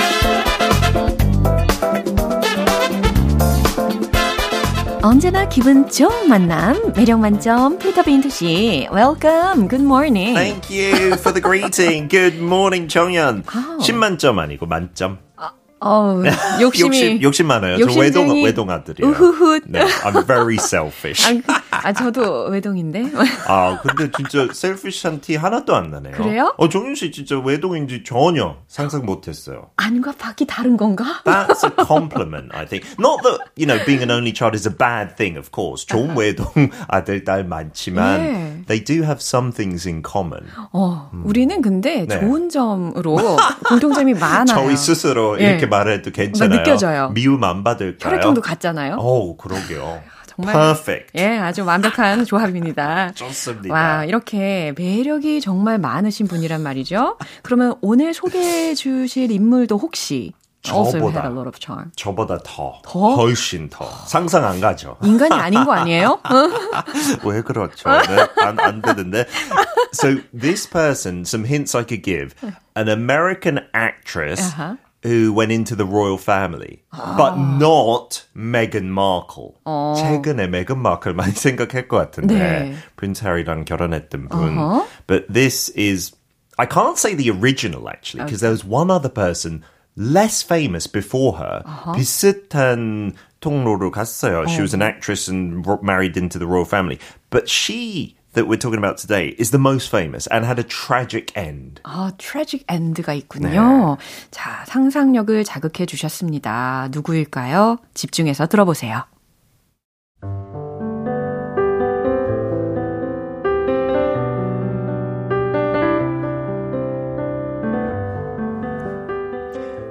언제나 5.01 5.47
기분 5.47 5.89
좋은 5.89 6.27
만남 6.27 6.91
매력 6.93 7.19
만점 7.19 7.79
피터 7.79 8.03
빈트 8.03 8.29
씨 8.29 8.87
Welcome, 8.91 9.69
good 9.69 9.81
morning. 9.83 10.35
Thank 10.35 10.69
you 10.69 11.13
for 11.17 11.31
the 11.33 11.41
greeting. 11.41 12.09
Good 12.09 12.37
morning, 12.37 12.87
정연. 12.89 13.43
10만점 13.43 14.37
아니고 14.39 14.65
만점. 14.65 15.19
어우, 15.81 16.25
욕심이 16.59 16.87
욕심, 16.87 17.21
욕심 17.21 17.47
많아요. 17.47 17.77
저 17.77 17.83
욕심쟁이. 17.83 18.43
외동, 18.43 18.43
외동 18.43 18.69
아들이에요. 18.69 19.13
네, 19.67 19.79
I'm 20.03 20.27
very 20.27 20.57
selfish. 20.59 21.25
아, 21.25 21.31
그- 21.31 21.58
아, 21.83 21.93
저도 21.93 22.45
외동인데. 22.49 23.05
아, 23.47 23.79
근데 23.81 24.09
진짜 24.15 24.47
selfish한 24.51 25.21
티 25.21 25.35
하나도 25.35 25.75
안 25.75 25.91
나네요. 25.91 26.13
그래요? 26.13 26.53
어, 26.57 26.69
정윤 26.69 26.95
씨 26.95 27.11
진짜 27.11 27.39
외동인지 27.39 28.03
전혀 28.03 28.57
상상 28.67 29.05
못 29.05 29.27
했어요. 29.27 29.69
안과 29.77 30.11
밖이 30.13 30.45
다른 30.47 30.77
건가? 30.77 31.21
That's 31.25 31.63
a 31.63 31.71
compliment, 31.85 32.49
I 32.53 32.65
think. 32.65 32.85
Not 32.99 33.21
that, 33.23 33.39
you 33.55 33.65
know, 33.67 33.83
being 33.85 34.01
an 34.03 34.11
only 34.11 34.33
child 34.33 34.55
is 34.55 34.67
a 34.67 34.75
bad 34.75 35.15
thing, 35.15 35.37
of 35.37 35.49
course. 35.53 35.85
좋은 35.85 36.15
외동 36.17 36.45
아들, 36.87 37.23
딸 37.23 37.43
많지만, 37.45 38.19
예. 38.21 38.65
they 38.67 38.83
do 38.83 39.03
have 39.03 39.19
some 39.21 39.51
things 39.51 39.87
in 39.87 40.03
common. 40.05 40.43
어, 40.71 41.09
우리는 41.23 41.61
근데 41.61 42.05
네. 42.05 42.19
좋은 42.19 42.49
점으로 42.49 43.17
공통점이 43.67 44.13
많아요. 44.19 44.45
저희 44.55 44.75
스스로 44.77 45.39
예. 45.39 45.49
이렇게 45.51 45.65
말해도 45.65 46.11
괜찮아요. 46.11 46.59
느껴져요. 46.59 47.09
미움 47.13 47.43
안 47.43 47.63
받을까요? 47.63 48.13
혈액형도 48.13 48.41
같잖아요. 48.41 48.95
어, 48.99 49.37
그러게요. 49.37 50.01
정말. 50.39 50.53
Perfect. 50.53 51.11
예, 51.15 51.37
아주 51.37 51.65
완벽한 51.65 52.23
조합입니다. 52.25 53.11
좋습니다. 53.15 53.73
와, 53.73 54.05
이렇게 54.05 54.73
매력이 54.77 55.41
정말 55.41 55.77
많으신 55.77 56.27
분이란 56.27 56.61
말이죠. 56.63 57.17
그러면 57.43 57.75
오늘 57.81 58.13
소개해 58.13 58.73
주실 58.75 59.31
인물도 59.31 59.77
혹시 59.77 60.33
저보다. 60.61 61.21
had 61.21 61.25
a 61.25 61.31
lot 61.31 61.47
of 61.47 61.57
charm. 61.59 61.91
저보다 61.95 62.37
더, 62.43 62.81
더? 62.83 63.15
훨씬 63.15 63.69
더 63.69 63.85
상상 64.07 64.45
안 64.45 64.59
가죠. 64.61 64.97
인간이 65.03 65.33
아닌 65.33 65.63
거 65.63 65.73
아니에요? 65.73 66.19
왜 67.25 67.41
그렇죠? 67.41 67.89
네, 67.89 68.27
안, 68.43 68.59
안 68.59 68.81
되는데. 68.81 69.25
So 69.93 70.17
this 70.37 70.69
person, 70.69 71.21
some 71.21 71.45
hints 71.45 71.75
I 71.75 71.83
could 71.83 72.03
give. 72.03 72.33
An 72.75 72.87
American 72.89 73.59
actress 73.73 74.53
Uh-huh. 74.53 74.75
who 75.04 75.32
went 75.34 75.52
into 75.52 75.76
the 75.76 75.84
royal 75.84 76.16
family, 76.16 76.82
but 76.90 77.36
not 77.36 78.24
Meghan 78.34 78.88
Markle. 78.88 79.54
최근에 79.66 80.46
메간 80.48 80.78
마클 80.78 81.12
많이 81.14 81.32
생각할 81.32 81.88
것 81.88 81.96
같은데 81.98 82.34
네. 82.34 82.74
프린스 82.96 83.24
해리랑 83.24 83.64
결혼했던 83.66 84.28
분. 84.30 84.82
But 85.06 85.26
this 85.32 85.70
is 85.76 86.12
I 86.56 86.66
can't 86.66 86.96
say 86.96 87.14
the 87.14 87.30
original 87.30 87.88
actually 87.88 88.24
because 88.24 88.40
there 88.40 88.50
was 88.52 88.64
one 88.64 88.90
other 88.90 89.10
person 89.10 89.62
less 89.96 90.42
famous 90.42 90.86
before 90.86 91.34
her. 91.36 91.62
비슷한 91.94 93.12
통로로 93.40 93.90
갔어요. 93.90 94.48
She 94.48 94.62
was 94.62 94.72
an 94.74 94.80
actress 94.82 95.28
and 95.28 95.66
ro- 95.66 95.80
married 95.82 96.16
into 96.16 96.38
the 96.38 96.46
royal 96.46 96.64
family. 96.64 96.98
But 97.30 97.48
she 97.48 98.16
that 98.33 98.47
we're 98.47 98.57
talking 98.57 98.77
about 98.77 98.97
today 98.97 99.29
is 99.37 99.51
the 99.51 99.57
most 99.57 99.89
famous 99.89 100.27
and 100.27 100.45
had 100.45 100.59
a 100.59 100.63
tragic 100.63 101.31
end. 101.35 101.81
아, 101.83 102.11
tragic 102.17 102.65
end가 102.67 103.13
있군요. 103.13 103.97
네. 103.97 104.03
자, 104.31 104.63
상상력을 104.65 105.43
자극해 105.43 105.85
주셨습니다. 105.85 106.89
누구일까요? 106.91 107.79
집중해서 107.93 108.47
들어보세요. 108.47 109.05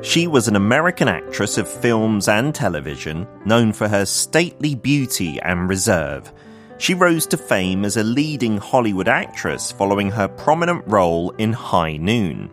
She 0.01 0.27
was 0.27 0.49
an 0.49 0.57
American 0.57 1.07
actress 1.07 1.59
of 1.59 1.69
films 1.69 2.29
and 2.29 2.55
television, 2.55 3.27
known 3.45 3.73
for 3.75 3.89
her 3.89 4.07
stately 4.07 4.75
beauty 4.75 5.39
and 5.43 5.69
reserve. 5.69 6.33
She 6.79 6.95
rose 6.95 7.27
to 7.29 7.37
fame 7.37 7.85
as 7.85 7.97
a 7.97 8.05
leading 8.05 8.57
Hollywood 8.57 9.09
actress 9.09 9.73
following 9.73 10.11
her 10.13 10.29
prominent 10.29 10.85
role 10.87 11.31
in 11.33 11.53
High 11.53 11.97
Noon. 11.97 12.51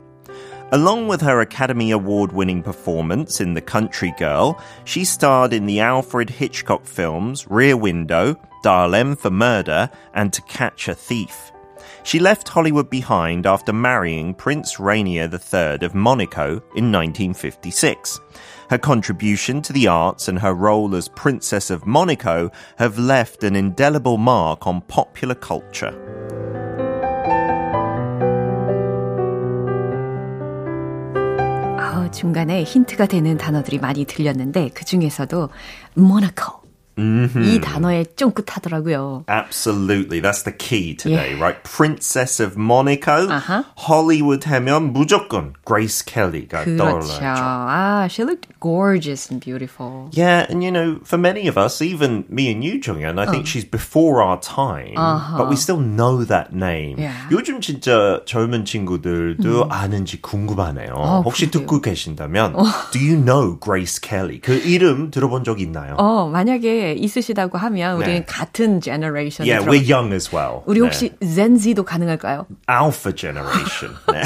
Along 0.72 1.08
with 1.08 1.22
her 1.22 1.42
Academy 1.42 1.92
Award 1.92 2.32
winning 2.32 2.64
performance 2.64 3.40
in 3.40 3.54
The 3.54 3.62
Country 3.62 4.14
Girl, 4.18 4.60
she 4.84 5.06
starred 5.06 5.54
in 5.54 5.68
the 5.68 5.80
Alfred 5.80 6.32
Hitchcock 6.32 6.86
films 6.86 7.46
Rear 7.50 7.78
Window, 7.78 8.36
Dial 8.64 8.96
M 8.96 9.16
for 9.16 9.30
Murder, 9.30 9.92
and 10.16 10.34
To 10.34 10.42
Catch 10.42 10.88
a 10.88 10.96
Thief. 10.96 11.52
She 12.02 12.20
left 12.20 12.50
Hollywood 12.50 12.90
behind 12.90 13.46
after 13.46 13.72
marrying 13.72 14.34
Prince 14.34 14.80
Rainier 14.80 15.30
III 15.32 15.86
of 15.86 15.94
Monaco 15.94 16.62
in 16.76 16.92
1956. 16.92 18.20
Her 18.71 18.79
contribution 18.79 19.63
to 19.63 19.73
the 19.73 19.89
arts 19.89 20.29
and 20.29 20.39
her 20.41 20.55
role 20.55 20.95
as 20.95 21.09
Princess 21.09 21.71
of 21.71 21.87
Monaco 21.87 22.51
have 22.79 22.99
left 22.99 23.45
an 23.45 23.57
indelible 23.57 24.19
mark 24.19 24.67
on 24.67 24.83
popular 24.83 25.35
culture. 25.35 25.95
중간에 32.11 32.65
힌트가 32.65 33.07
되는 33.07 33.39
단어들이 33.39 33.79
많이 33.79 34.05
들렸는데 34.05 34.71
그 34.75 34.85
중에서도 34.85 35.49
모나코 35.95 36.61
Mm-hmm. 36.98 37.44
이 37.44 37.60
단어에 37.60 38.06
쫑긋하더라고요. 38.16 39.26
Absolutely. 39.28 40.22
That's 40.22 40.44
the 40.44 40.52
key 40.52 40.96
today, 40.96 41.36
yeah. 41.36 41.42
right? 41.42 41.62
Princess 41.64 42.40
of 42.40 42.56
Monaco. 42.58 43.28
Uh-huh. 43.28 43.64
Hollywood 43.76 44.46
하면 44.46 44.94
무조건 44.94 45.54
Grace 45.66 46.02
Kelly가 46.02 46.64
그렇죠. 46.64 46.78
떠올라죠. 46.78 47.20
Ah, 47.22 48.08
she 48.08 48.24
looked 48.24 48.48
gorgeous 48.60 49.30
and 49.30 49.44
beautiful. 49.44 50.10
Yeah, 50.14 50.46
and 50.50 50.64
you 50.64 50.72
know, 50.72 51.00
for 51.04 51.18
many 51.18 51.48
of 51.48 51.58
us, 51.58 51.82
even 51.82 52.24
me 52.30 52.52
and 52.52 52.64
you, 52.64 52.80
정연, 52.80 53.20
I 53.20 53.26
think 53.26 53.44
uh. 53.44 53.48
she's 53.48 53.66
before 53.66 54.22
our 54.22 54.40
time, 54.40 54.96
uh-huh. 54.96 55.38
but 55.38 55.50
we 55.50 55.56
still 55.56 55.80
know 55.80 56.24
that 56.24 56.54
name. 56.54 56.98
Yeah. 56.98 57.28
요즘 57.30 57.60
진짜 57.60 58.22
젊은 58.26 58.64
친구들도 58.66 59.64
음. 59.64 59.72
아는지 59.72 60.22
궁금하네요. 60.22 60.94
어, 60.94 61.22
혹시 61.22 61.50
그래요. 61.50 61.66
듣고 61.66 61.82
계신다면, 61.82 62.56
어. 62.56 62.64
do 62.92 63.00
you 63.00 63.18
know 63.18 63.60
Grace 63.60 64.00
Kelly? 64.00 64.40
그 64.40 64.54
이름 64.54 65.12
들어본 65.12 65.44
적 65.44 65.60
있나요? 65.60 65.96
어, 65.98 66.30
만약에 66.30 66.85
있으시다고 66.94 67.58
하면 67.58 67.98
우리는 67.98 68.20
네. 68.20 68.26
같은 68.26 68.82
제너레이션. 68.82 69.48
Yeah, 69.48 69.66
we're 69.66 69.82
young 69.82 70.14
as 70.14 70.30
well. 70.34 70.62
우리 70.66 70.80
혹시 70.80 71.12
네. 71.20 71.36
젠지도 71.36 71.84
가능할까요? 71.84 72.46
Alpha 72.70 73.14
generation. 73.16 73.96
네. 74.12 74.22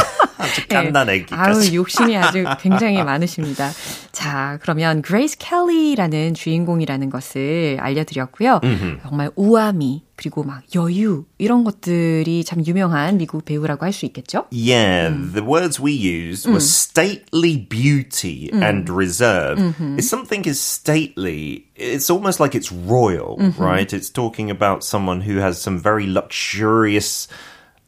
아주 0.48 0.66
간단하기까지. 0.68 1.34
아유, 1.68 1.74
욕심이 1.74 2.16
아주 2.16 2.44
굉장히 2.60 3.02
많으십니다. 3.02 3.70
자, 4.12 4.58
그러면 4.62 5.02
그레이스 5.02 5.36
켈리라는 5.38 6.34
주인공이라는 6.34 7.10
것을 7.10 7.78
알려드렸고요. 7.80 8.60
음흠. 8.62 8.98
정말 9.02 9.30
우아미 9.36 10.02
그리고 10.16 10.44
막 10.44 10.62
여유 10.76 11.24
이런 11.38 11.64
것들이 11.64 12.44
참 12.44 12.64
유명한 12.64 13.18
미국 13.18 13.44
배우라고 13.44 13.84
할 13.84 13.92
수 13.92 14.06
있겠죠? 14.06 14.46
Yeah, 14.52 15.10
음. 15.12 15.32
the 15.34 15.42
words 15.44 15.80
we 15.82 15.92
used 15.92 16.46
were 16.46 16.58
음. 16.58 16.62
stately 16.62 17.66
beauty 17.68 18.50
음. 18.52 18.62
and 18.62 18.90
reserve. 18.92 19.58
음흠. 19.58 19.98
If 19.98 20.04
something 20.04 20.46
is 20.48 20.60
stately, 20.60 21.66
it's 21.76 22.10
almost 22.10 22.38
like 22.38 22.54
it's 22.54 22.70
royal, 22.70 23.36
음흠. 23.38 23.58
right? 23.58 23.92
It's 23.92 24.08
talking 24.10 24.50
about 24.50 24.84
someone 24.84 25.20
who 25.22 25.38
has 25.40 25.60
some 25.60 25.78
very 25.82 26.06
luxurious 26.06 27.26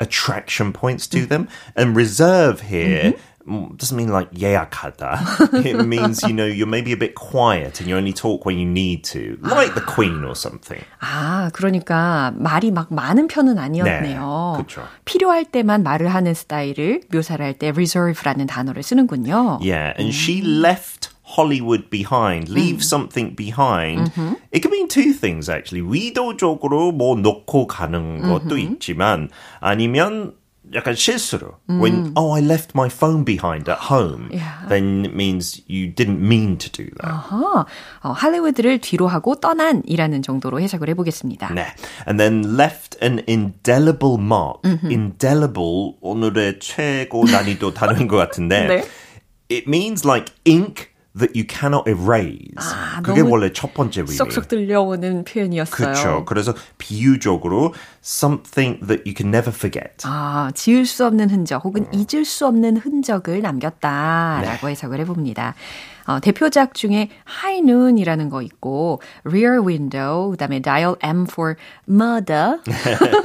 attraction 0.01 0.73
points 0.73 1.07
to 1.09 1.27
them. 1.27 1.49
And 1.75 1.97
reserve 1.97 2.61
here 2.61 3.15
mm-hmm. 3.47 3.77
doesn't 3.77 3.97
mean 3.97 4.11
like 4.11 4.31
예약하다. 4.33 5.65
it 5.65 5.87
means, 5.87 6.23
you 6.25 6.35
know, 6.35 6.45
you're 6.45 6.67
maybe 6.67 6.93
a 6.93 6.97
bit 6.97 7.15
quiet 7.15 7.81
and 7.81 7.89
you 7.89 7.97
only 7.97 8.13
talk 8.13 8.45
when 8.45 8.59
you 8.59 8.67
need 8.67 9.05
to, 9.05 9.39
like 9.41 9.75
the 9.75 9.81
queen 9.81 10.25
or 10.25 10.35
something. 10.35 10.83
아, 11.01 11.51
그러니까 11.53 12.33
말이 12.37 12.71
막 12.73 12.93
많은 12.93 13.29
편은 13.29 13.59
아니었네요. 13.59 14.57
네, 14.59 14.65
그렇죠. 14.65 14.89
필요할 15.05 15.45
때만 15.45 15.83
말을 15.83 16.09
하는 16.09 16.35
스타일을 16.35 17.03
묘사를 17.13 17.45
할 17.45 17.55
때 17.55 17.71
reserve라는 17.71 18.47
단어를 18.47 18.83
쓰는군요. 18.83 19.61
Yeah, 19.63 19.95
and 19.97 20.09
음. 20.09 20.13
she 20.13 20.43
left 20.43 21.10
Hollywood 21.37 21.91
behind, 21.91 22.49
leave 22.49 22.79
음. 22.79 22.83
something 22.83 23.37
behind. 23.37 24.11
음흠. 24.17 24.37
It 24.53 24.63
can 24.63 24.71
mean 24.71 24.89
two 24.89 25.13
things 25.13 25.51
actually. 25.51 25.85
의도적으로 25.87 26.93
뭐 26.93 27.17
놓고 27.17 27.67
가는 27.67 28.23
것도 28.23 28.55
음흠. 28.55 28.59
있지만 28.59 29.29
아니면 29.61 30.35
약간 30.75 30.95
실수로. 30.95 31.59
Mm. 31.69 31.81
When 31.81 32.13
oh 32.17 32.35
I 32.35 32.43
left 32.43 32.73
my 32.75 32.89
phone 32.89 33.25
behind 33.25 33.71
at 33.71 33.79
home, 33.91 34.31
yeah. 34.33 34.67
then 34.69 35.05
it 35.05 35.15
means 35.15 35.63
you 35.69 35.87
didn't 35.87 36.21
mean 36.21 36.59
to 36.59 36.71
do 36.71 36.91
that. 37.03 37.07
아하. 37.07 37.67
어, 38.03 38.11
할리우드를 38.11 38.81
뒤로 38.81 39.07
하고 39.07 39.37
떠난이라는 39.37 40.23
정도로 40.23 40.61
해석을 40.61 40.89
해보겠습니다. 40.91 41.55
네. 41.55 41.67
And 42.07 42.19
then 42.19 42.59
left 42.59 42.99
an 43.03 43.23
indelible 43.29 44.19
mark. 44.19 44.63
Mm-hmm. 44.65 44.91
Indelible 44.91 45.95
오늘의 46.01 46.59
최고 46.59 47.25
난이도 47.25 47.75
단어인 47.75 48.09
것 48.09 48.17
같은데. 48.17 48.67
네. 48.67 48.85
It 49.49 49.69
means 49.69 50.05
like 50.05 50.35
ink 50.45 50.89
that 51.18 51.36
you 51.36 51.46
cannot 51.48 51.90
erase. 51.90 52.56
아, 52.58 53.02
그게 53.02 53.22
원래 53.22 53.52
첫 53.52 53.74
번째 53.74 54.02
의미. 54.02 54.14
쏙쏙 54.14 54.48
들려오는 54.48 55.24
표현이었어요. 55.24 55.76
그렇죠. 55.76 56.26
그래서 56.26 56.54
비유적으로 56.78 57.74
something 58.02 58.80
that 58.88 59.04
you 59.06 59.14
can 59.16 59.30
never 59.30 59.54
forget. 59.54 60.04
아, 60.04 60.52
지울 60.56 60.86
수 60.86 61.06
없는 61.06 61.30
흔적 61.30 61.64
혹은 61.64 61.86
음. 61.86 61.92
잊을 61.94 62.26
수 62.26 62.48
없는 62.48 62.78
흔적을 62.78 63.42
남겼다라고 63.42 64.68
네. 64.68 64.72
해석을 64.72 65.00
해봅니다. 65.02 65.56
어, 66.08 66.20
대표작 66.20 66.74
중에 66.74 67.10
High 67.44 67.70
Noon이라는 67.70 68.30
거 68.30 68.42
있고 68.42 69.02
Rear 69.24 69.66
Window, 69.66 70.32
그다음에 70.32 70.60
Dial 70.60 70.96
M 71.04 71.26
for 71.30 71.56
Murder. 71.88 72.60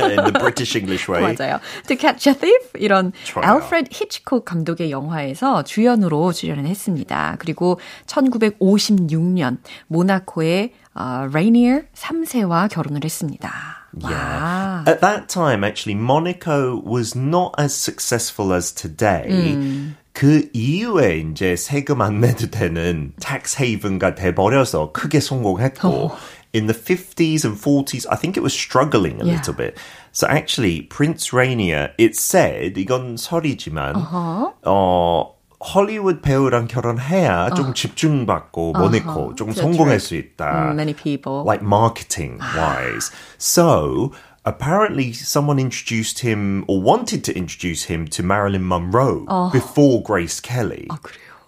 In 0.01 0.17
the 0.17 0.33
British 0.33 0.77
English 0.77 1.11
way. 1.11 1.23
맞아요. 1.23 1.59
To 1.89 1.97
Catch 1.97 2.29
a 2.29 2.35
Thief 2.35 2.71
이런 2.75 3.12
좋아요. 3.25 3.47
알프레드 3.47 3.89
히치콕 3.93 4.45
감독의 4.45 4.91
영화에서 4.91 5.62
주연으로 5.65 6.33
출연을 6.33 6.67
했습니다. 6.67 7.37
그리고 7.39 7.81
1956년 8.07 9.59
모나코의 9.89 10.73
어, 10.95 11.27
Rainier 11.31 11.87
3세와 11.95 12.69
결혼을 12.69 13.05
했습니다. 13.05 13.76
Yeah. 13.98 14.84
At 14.88 15.02
that 15.02 15.30
time, 15.30 15.64
actually, 15.64 15.96
Monaco 15.96 16.76
was 16.80 17.16
not 17.16 17.56
as 17.58 17.74
successful 17.74 18.54
as 18.54 18.72
today. 18.72 19.28
음. 19.30 19.96
그 20.14 20.50
이후에 20.54 21.20
이제 21.20 21.56
세금 21.56 22.02
안 22.02 22.20
내도 22.20 22.50
되는 22.52 23.14
tax 23.20 23.56
haven가 23.58 24.14
돼버려서 24.16 24.92
크게 24.92 25.22
성공했고 25.22 25.88
oh. 25.88 26.18
in 26.54 26.68
the 26.68 26.74
50s 26.74 27.46
and 27.46 27.58
40s, 27.58 28.06
I 28.10 28.16
think 28.16 28.36
it 28.36 28.44
was 28.44 28.54
struggling 28.54 29.22
a 29.22 29.26
yeah. 29.26 29.36
little 29.36 29.54
bit. 29.54 29.78
So 30.12 30.28
actually, 30.28 30.82
Prince 30.82 31.32
Rainier, 31.32 31.94
it 31.98 32.16
said, 32.18 32.76
이건 32.76 33.16
설이지만, 33.18 33.96
uh-huh. 33.96 34.54
어, 34.66 35.34
헐리우드 35.61 36.21
배우랑 36.21 36.66
결혼해야 36.66 37.51
좀 37.51 37.73
집중받고 37.73 38.73
모니코 38.73 39.35
좀 39.37 39.53
성공할 39.53 40.01
수 40.01 40.14
있다. 40.14 40.73
Many 40.75 40.95
people. 40.95 41.45
Like 41.45 41.64
marketing 41.64 42.40
wise. 42.57 43.11
so 43.38 44.12
apparently 44.45 45.12
someone 45.12 45.59
introduced 45.59 46.21
him 46.21 46.64
or 46.69 46.81
wanted 46.81 47.25
to 47.25 47.37
introduce 47.37 47.85
him 47.85 48.07
to 48.09 48.23
Marilyn 48.23 48.66
Monroe 48.66 49.25
oh. 49.29 49.51
before 49.51 50.03
Grace 50.03 50.40
Kelly. 50.40 50.87
아? 50.90 50.99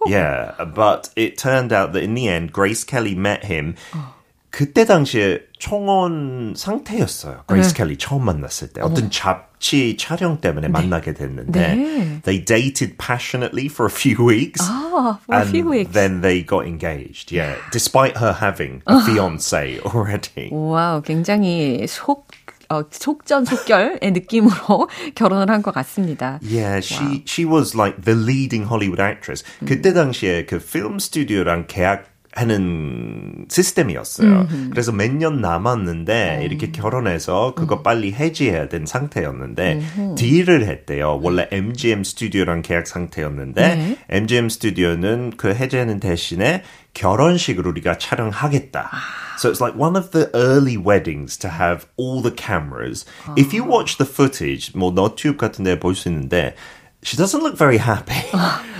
Yeah, 0.07 0.53
but 0.63 1.09
it 1.15 1.37
turned 1.37 1.73
out 1.73 1.91
that 1.93 2.03
in 2.03 2.15
the 2.15 2.29
end, 2.29 2.53
Grace 2.53 2.83
Kelly 2.83 3.15
met 3.15 3.45
him. 3.45 3.75
Oh. 3.93 4.13
그때 4.51 4.85
당시에 4.85 5.41
청혼 5.59 6.55
상태였어요. 6.55 7.43
그레이스 7.45 7.73
네. 7.73 7.77
켈리 7.77 7.97
처음 7.97 8.25
만났을 8.25 8.69
때. 8.73 8.81
어떤 8.81 9.11
잡 9.11 9.48
지 9.58 9.96
촬영 9.96 10.40
때문에 10.40 10.66
네. 10.66 10.72
만나게 10.72 11.14
됐는데 11.14 11.74
네. 11.74 12.20
they 12.22 12.44
dated 12.44 12.96
passionately 12.98 13.66
for 13.66 13.86
a 13.86 13.92
few 13.92 14.16
weeks. 14.26 14.60
아, 14.60 15.18
for 15.24 15.40
a 15.40 15.46
few 15.46 15.70
weeks. 15.70 15.92
then 15.92 16.20
they 16.20 16.44
got 16.44 16.66
engaged. 16.66 17.32
Yeah, 17.32 17.56
despite 17.72 18.18
her 18.18 18.32
having 18.32 18.82
a 18.86 19.00
fiance 19.04 19.80
already. 19.80 20.50
와우, 20.52 21.02
굉장히 21.02 21.86
속 21.88 22.28
어, 22.70 22.82
속전속결의 22.90 24.00
느낌으로 24.12 24.88
결혼을 25.14 25.50
한 25.50 25.62
것 25.62 25.72
같습니다. 25.74 26.40
Yeah, 26.42 26.80
she 26.80 27.04
wow. 27.04 27.22
she 27.26 27.44
was 27.44 27.74
like 27.76 28.02
the 28.02 28.14
leading 28.16 28.66
Hollywood 28.68 29.00
actress. 29.00 29.44
음. 29.62 29.66
그때 29.66 29.92
당시에 29.92 30.46
그 30.46 30.58
필름 30.58 30.98
스튜디오랑 30.98 31.66
계약 31.68 32.07
하는 32.33 33.45
시스템이었어요. 33.49 34.29
음흠. 34.41 34.69
그래서 34.69 34.91
몇 34.91 35.09
년 35.11 35.41
남았는데 35.41 36.37
음. 36.37 36.41
이렇게 36.43 36.71
결혼해서 36.71 37.53
그거 37.55 37.77
음. 37.77 37.83
빨리 37.83 38.13
해지해야 38.13 38.69
된 38.69 38.85
상태였는데 38.85 39.81
음흠. 39.97 40.15
딜을 40.15 40.67
했대요. 40.67 41.19
원래 41.21 41.47
MGM 41.51 42.03
스튜디오랑 42.03 42.61
계약 42.61 42.87
상태였는데 42.87 43.75
네. 43.75 43.97
MGM 44.09 44.49
스튜디오는 44.49 45.33
그 45.37 45.53
해제하는 45.53 45.99
대신에 45.99 46.63
결혼식을 46.93 47.65
우리가 47.67 47.97
촬영하겠다. 47.97 48.89
아. 48.91 48.97
So 49.39 49.49
it's 49.51 49.61
like 49.61 49.79
one 49.79 49.95
of 49.97 50.11
the 50.11 50.29
early 50.35 50.77
weddings 50.77 51.37
to 51.39 51.49
have 51.49 51.87
all 51.97 52.21
the 52.21 52.33
cameras. 52.35 53.05
아. 53.25 53.33
If 53.37 53.55
you 53.57 53.63
watch 53.67 53.97
the 53.97 54.07
footage, 54.09 54.71
뭐 54.77 54.91
너튜브 54.91 55.37
같은 55.37 55.63
데 55.63 55.79
볼 55.79 55.95
수 55.95 56.09
있는데 56.09 56.55
she 57.03 57.17
doesn't 57.17 57.41
look 57.41 57.57
very 57.57 57.77
happy. 57.79 58.21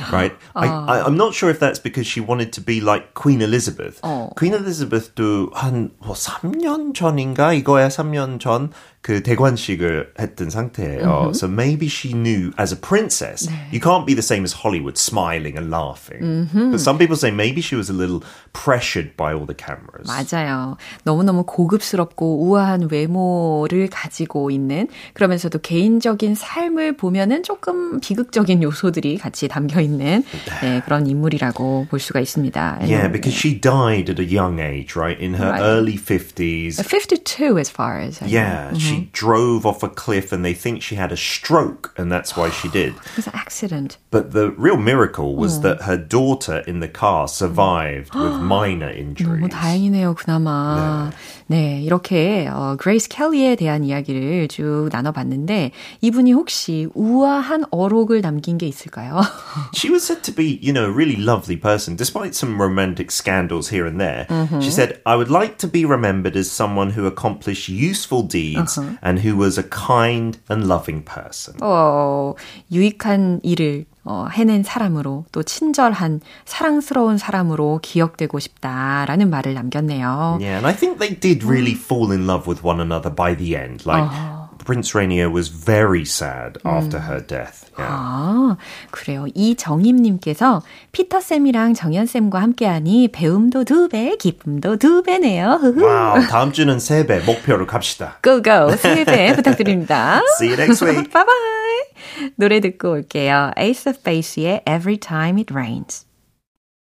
right? 0.13 0.33
I, 0.55 0.67
I, 0.67 1.05
I'm 1.05 1.17
not 1.17 1.35
sure 1.35 1.51
if 1.51 1.59
that's 1.59 1.79
because 1.79 2.07
she 2.07 2.21
wanted 2.21 2.53
to 2.55 2.61
be 2.61 2.81
like 2.81 3.15
Queen 3.15 3.41
Elizabeth. 3.43 4.01
어. 4.03 4.31
Queen 4.37 4.55
Elizabeth도 4.55 5.51
한 5.55 5.91
뭐 5.99 6.15
3년 6.15 6.95
전인가 6.95 7.53
이거야 7.53 7.89
3년 7.89 8.41
전 8.41 8.71
그 9.05 9.23
대관식을 9.23 10.15
했던 10.19 10.49
상태예요. 10.49 11.33
So 11.35 11.47
maybe 11.47 11.89
she 11.89 12.15
knew 12.15 12.53
as 12.59 12.73
a 12.73 12.77
princess, 12.81 13.47
you 13.71 13.79
can't 13.79 14.07
be 14.07 14.15
the 14.15 14.23
same 14.25 14.45
as 14.45 14.65
Hollywood, 14.65 14.97
smiling 14.97 15.59
and 15.59 15.69
laughing. 15.71 16.49
But 16.73 16.81
some 16.81 16.97
people 16.97 17.15
say 17.15 17.31
maybe 17.31 17.61
she 17.61 17.77
was 17.77 17.91
a 17.91 17.93
little 17.93 18.25
pressured 18.55 19.15
by 19.15 19.35
all 19.35 19.45
the 19.45 19.53
cameras. 19.53 20.09
맞아요. 20.09 20.79
너무너무 21.05 21.45
고급스럽고 21.45 22.49
우아한 22.49 22.89
외모를 22.91 23.91
가지고 23.91 24.51
있는 24.51 24.89
그러면서도 25.13 25.59
개인적인 25.59 26.35
삶을 26.35 26.97
보면은 26.97 27.43
조금 27.43 28.01
비극적인 28.01 28.63
요소들이 28.63 29.19
같이 29.19 29.49
담겨 29.49 29.83
있는 29.83 29.88
네, 30.63 30.81
그런 30.85 31.07
인물이라고 31.07 31.87
볼 31.91 32.01
수가 32.01 32.21
있습니다. 32.21 32.79
Yeah, 32.83 33.09
because 33.09 33.35
she 33.35 33.55
died 33.59 34.11
at 34.11 34.19
a 34.21 34.25
young 34.27 34.59
age, 34.61 34.97
right? 34.97 35.19
In 35.21 35.35
her 35.35 35.51
Right. 35.51 35.63
early 35.63 35.97
50s. 35.97 36.81
52 36.83 37.59
as 37.59 37.71
far 37.71 37.99
as 38.01 38.21
I 38.23 38.27
know. 38.27 38.33
Yeah, 38.33 38.75
she 38.79 39.09
drove 39.13 39.65
off 39.67 39.83
a 39.83 39.89
cliff 39.89 40.33
and 40.33 40.45
they 40.45 40.55
think 40.55 40.83
she 40.83 40.97
had 40.97 41.13
a 41.13 41.17
stroke 41.17 41.93
and 41.97 42.11
that's 42.11 42.37
why 42.37 42.51
she 42.51 42.69
did. 42.69 42.95
It 42.95 43.17
was 43.17 43.27
an 43.27 43.35
accident. 43.35 43.99
But 44.11 44.33
the 44.33 44.51
real 44.57 44.77
miracle 44.77 45.37
was 45.37 45.61
that 45.61 45.83
her 45.83 45.97
daughter 45.97 46.63
in 46.67 46.81
the 46.81 46.89
car 46.89 47.29
survived 47.29 48.15
with 48.15 48.41
minor 48.41 48.91
injuries. 48.91 49.41
너무 49.41 49.49
다행이네요, 49.49 50.15
그나마. 50.15 51.11
네, 51.47 51.81
이렇게 51.83 52.49
어, 52.51 52.77
그레이스 52.79 53.09
켈리에 53.09 53.57
대한 53.57 53.85
이야기를 53.85 54.49
쭉 54.49 54.89
나눠봤는데 54.91 55.73
이분이 56.01 56.33
혹시 56.33 56.89
우아한 56.95 57.65
어록을 57.71 58.21
남긴 58.23 58.59
게 58.59 58.67
있을까요? 58.67 59.21
She 59.79 59.91
was 59.91 60.05
said 60.05 60.23
to 60.25 60.33
be, 60.33 60.59
you 60.63 60.73
know, 60.73 60.85
a 60.87 60.91
really 60.91 61.17
lovely 61.17 61.57
person, 61.57 61.97
despite 61.97 62.35
some 62.35 62.61
romantic 62.61 63.11
scandals 63.11 63.69
here 63.69 63.87
and 63.87 64.01
there. 64.01 64.27
She 64.61 64.71
said, 64.71 65.01
I 65.07 65.17
would 65.17 65.31
like 65.31 65.59
to 65.59 65.69
be 65.69 65.85
remembered 65.85 66.37
as 66.37 66.51
someone 66.51 66.91
who 66.91 67.07
accomplished 67.07 67.69
useful 67.69 68.23
deeds 68.23 68.79
and 69.03 69.21
who 69.21 69.37
was 69.37 69.59
a 69.59 69.65
kind 69.65 70.39
and 70.49 70.67
loving 70.67 71.03
person. 71.03 71.55
어, 71.61 72.35
유익한 72.73 73.41
일을 73.43 73.87
어, 74.05 74.27
해낸 74.31 74.63
사람으로 74.63 75.25
또 75.33 75.43
친절한 75.43 76.21
사랑스러운 76.45 77.17
사람으로 77.17 77.81
기억되고 77.83 78.39
싶다라는 78.39 79.31
말을 79.31 79.55
남겼네요. 79.55 80.39
Yeah, 80.41 80.59
and 80.59 80.67
I 80.67 80.75
think 80.75 80.99
they 80.99 81.15
did 81.15 81.43
really 81.43 81.75
fall 81.75 82.13
in 82.13 82.27
love 82.27 82.47
with 82.47 82.63
one 82.63 82.81
another 82.81 83.09
by 83.09 83.35
the 83.35 83.57
end. 83.57 83.87
Like, 83.87 84.05
Prince 84.66 84.94
Rainier 84.94 85.30
was 85.30 85.50
very 85.50 86.04
sad 86.04 86.58
after 86.66 87.00
her 87.00 87.20
death. 87.26 87.66
Yeah. 87.78 87.90
아, 87.92 88.58
그래요. 88.92 89.26
이정임님께서 89.34 90.62
피터쌤이랑 90.92 91.74
정연쌤과 91.74 92.42
함께하니 92.42 93.08
배움도 93.10 93.64
두 93.64 93.88
배, 93.90 94.16
기쁨도 94.18 94.78
두 94.78 95.02
배네요. 95.04 95.60
와우, 95.82 96.22
다음 96.28 96.52
주는 96.52 96.78
세 96.80 97.06
배 97.08 97.20
목표로 97.20 97.66
갑시다. 97.66 98.18
go 98.22 98.43
go, 98.43 98.76
세배 98.76 99.36
부탁드립니다. 99.36 100.22
See 100.38 100.50
you 100.52 100.58
next 100.62 100.84
week. 100.84 101.10
bye 101.12 101.24
bye. 101.26 102.30
노래 102.36 102.60
듣고 102.60 102.92
올게요. 102.92 103.52
Ace 103.58 103.90
of 103.90 104.04
Base의 104.04 104.62
Every 104.68 104.98
Time 104.98 105.40
It 105.40 105.54
Rains. 105.54 106.06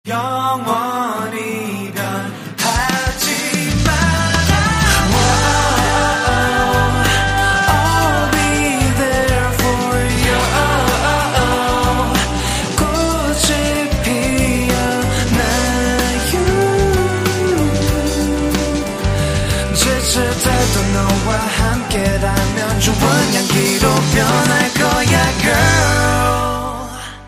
영원히 0.07 1.91
변 1.93 2.34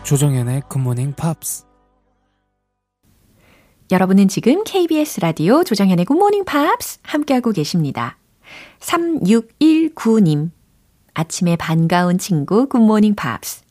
조정현의 0.08 0.62
굿모닝 0.70 1.12
팝스 1.16 1.66
여러분은 3.90 4.28
지금 4.28 4.64
KBS 4.64 5.20
라디오 5.20 5.62
조정현의 5.62 6.06
굿모닝 6.06 6.46
팝스 6.46 7.00
함께하고 7.02 7.52
계십니다. 7.52 8.16
3619님. 8.80 10.48
아침에 11.12 11.56
반가운 11.56 12.16
친구 12.16 12.70
굿모닝 12.70 13.16
팝스. 13.16 13.64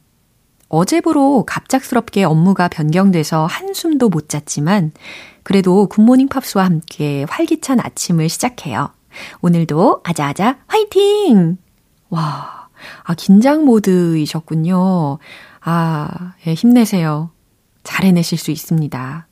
어제부로 0.69 1.45
갑작스럽게 1.45 2.25
업무가 2.25 2.69
변경돼서 2.69 3.45
한숨도 3.45 4.09
못 4.09 4.31
잤지만, 4.31 4.93
그래도 5.43 5.89
굿모닝 5.89 6.29
팝스와 6.29 6.65
함께 6.65 7.27
활기찬 7.29 7.81
아침을 7.81 8.31
시작해요. 8.31 8.95
오늘도 9.43 10.01
아자아자 10.05 10.57
화이팅! 10.69 11.59
와, 12.09 12.71
아, 13.03 13.15
긴장 13.15 13.67
모드이셨군요. 13.67 15.19
아, 15.61 16.33
예, 16.47 16.55
힘내세요. 16.55 17.31
잘 17.83 18.07
해내실 18.07 18.39
수 18.39 18.51
있습니다. 18.51 19.27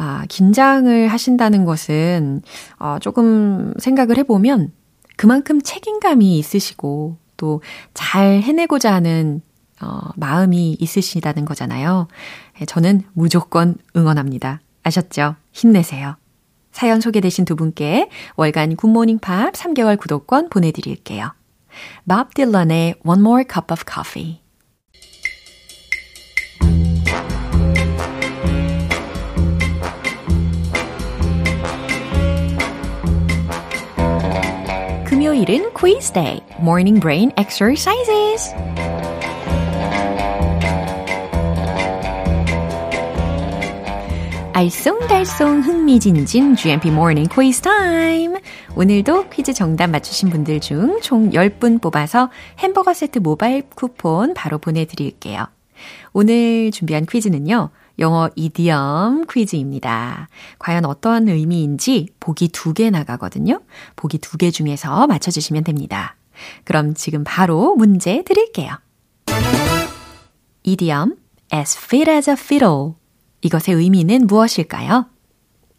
아, 0.00 0.24
긴장을 0.28 1.08
하신다는 1.08 1.64
것은, 1.64 2.42
어, 2.78 2.98
조금 3.00 3.74
생각을 3.78 4.16
해보면, 4.18 4.72
그만큼 5.16 5.60
책임감이 5.60 6.38
있으시고, 6.38 7.16
또 7.36 7.60
잘 7.94 8.40
해내고자 8.42 8.94
하는, 8.94 9.42
어, 9.80 10.00
마음이 10.16 10.76
있으시다는 10.78 11.44
거잖아요. 11.44 12.06
예, 12.60 12.64
저는 12.64 13.02
무조건 13.12 13.76
응원합니다. 13.96 14.60
아셨죠? 14.84 15.34
힘내세요. 15.52 16.16
사연 16.72 17.00
소개되신 17.00 17.44
두 17.44 17.56
분께 17.56 18.08
월간 18.36 18.76
굿모닝 18.76 19.18
팝 19.18 19.52
3개월 19.52 19.98
구독권 19.98 20.48
보내드릴게요. 20.48 21.32
밥 22.08 22.34
딜런의 22.34 22.96
One 23.04 23.20
More 23.20 23.44
Cup 23.52 23.72
of 23.72 23.82
Coffee. 23.92 24.40
금요일은 35.18 35.72
quiz 35.74 36.12
day, 36.12 36.40
morning 36.60 37.00
brain 37.00 37.32
exercises. 37.36 38.54
알쏭달쏭 44.52 45.62
흥미진진 45.62 46.54
GMP 46.54 46.90
Morning 46.90 47.28
Quiz 47.28 47.60
Time. 47.60 48.36
오늘도 48.76 49.28
퀴즈 49.30 49.52
정답 49.52 49.88
맞추신 49.88 50.30
분들 50.30 50.60
중 50.60 51.00
총 51.00 51.30
10분 51.30 51.80
뽑아서 51.80 52.30
햄버거 52.60 52.94
세트 52.94 53.18
모바일 53.18 53.62
쿠폰 53.74 54.34
바로 54.34 54.58
보내드릴게요. 54.58 55.46
오늘 56.12 56.70
준비한 56.70 57.06
퀴즈는요. 57.06 57.70
영어 57.98 58.30
이디엄 58.36 59.24
퀴즈입니다. 59.28 60.28
과연 60.58 60.84
어떠한 60.84 61.28
의미인지 61.28 62.08
보기 62.20 62.48
두 62.48 62.72
개 62.72 62.90
나가거든요. 62.90 63.60
보기 63.96 64.18
두 64.18 64.36
개 64.38 64.50
중에서 64.50 65.06
맞춰주시면 65.06 65.64
됩니다. 65.64 66.16
그럼 66.64 66.94
지금 66.94 67.24
바로 67.24 67.74
문제 67.74 68.22
드릴게요. 68.22 68.72
이디엄 70.62 71.16
as 71.52 71.76
fit 71.78 72.10
as 72.10 72.30
a 72.30 72.34
fiddle. 72.38 72.92
이것의 73.40 73.76
의미는 73.76 74.26
무엇일까요? 74.26 75.06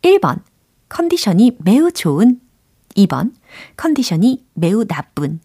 1번, 0.01 0.41
컨디션이 0.89 1.57
매우 1.59 1.91
좋은. 1.91 2.39
2번, 2.95 3.33
컨디션이 3.77 4.45
매우 4.53 4.85
나쁜. 4.85 5.39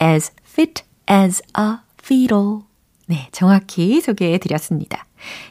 as 0.00 0.32
fit 0.46 0.82
as 1.10 1.42
a 1.58 1.76
fiddle. 2.02 2.60
네, 3.06 3.28
정확히 3.32 4.00
소개해 4.00 4.38
드렸습니다. 4.38 5.06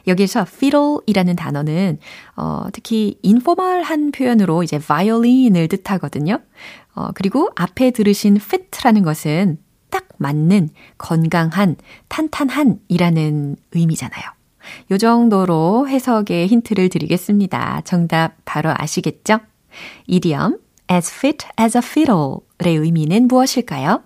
여기서 0.06 0.42
fiddle이라는 0.42 1.36
단어는 1.36 1.98
어, 2.36 2.66
특히 2.72 3.18
인포멀한 3.22 4.12
표현으로 4.12 4.62
이제 4.62 4.78
violin을 4.78 5.68
뜻하거든요. 5.68 6.40
어, 6.94 7.08
그리고 7.14 7.50
앞에 7.56 7.90
들으신 7.90 8.36
fit라는 8.36 9.02
것은 9.02 9.58
딱 9.90 10.08
맞는, 10.18 10.70
건강한, 10.98 11.76
탄탄한이라는 12.08 13.56
의미잖아요. 13.72 14.24
요 14.90 14.98
정도로 14.98 15.88
해석의 15.88 16.46
힌트를 16.48 16.88
드리겠습니다. 16.88 17.82
정답 17.84 18.34
바로 18.44 18.72
아시겠죠? 18.76 19.38
이디엄 20.06 20.58
as 20.90 21.12
fit 21.12 21.46
as 21.60 21.76
a 21.76 21.82
fiddle의 21.84 22.76
의미는 22.78 23.28
무엇일까요? 23.28 24.02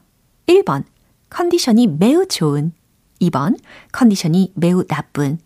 1번 0.47 0.85
컨디션이 1.31 1.87
매우 1.87 2.27
좋은 2.27 2.73
2번 3.21 3.59
컨디션이 3.93 4.53
매우 4.55 4.85
나쁜 4.85 5.39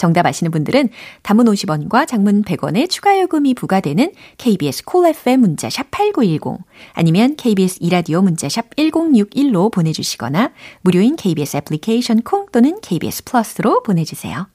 정답 0.00 0.24
아시는 0.24 0.50
분들은 0.50 0.88
단문 1.22 1.44
50원과 1.44 2.06
장문 2.06 2.42
100원의 2.42 2.88
추가 2.88 3.20
요금이 3.20 3.52
부과되는 3.52 4.12
KBS 4.38 4.84
콜 4.86 5.02
cool 5.02 5.14
FM 5.14 5.40
문자샵 5.40 5.90
8910 5.90 6.64
아니면 6.94 7.36
KBS 7.36 7.78
이라디오 7.80 8.22
문자샵 8.22 8.76
1061로 8.76 9.70
보내주시거나 9.70 10.52
무료인 10.80 11.16
KBS 11.16 11.58
애플리케이션 11.58 12.22
콩 12.22 12.46
또는 12.50 12.80
KBS 12.80 13.24
플러스로 13.24 13.82
보내주세요. 13.82 14.48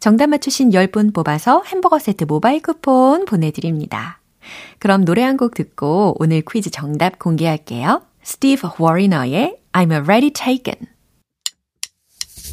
정답 0.00 0.30
맞추신 0.30 0.70
10분 0.70 1.14
뽑아서 1.14 1.62
햄버거 1.66 2.00
세트 2.00 2.24
모바일 2.24 2.60
쿠폰 2.60 3.24
보내드립니다. 3.24 4.20
그럼 4.80 5.04
노래 5.04 5.22
한 5.22 5.36
곡 5.36 5.54
듣고 5.54 6.16
오늘 6.18 6.42
퀴즈 6.42 6.70
정답 6.70 7.20
공개할게요. 7.20 8.02
스티브 8.24 8.68
워리너의 8.78 9.58
I'm 9.72 9.92
already 9.92 10.32
taken. 10.32 10.97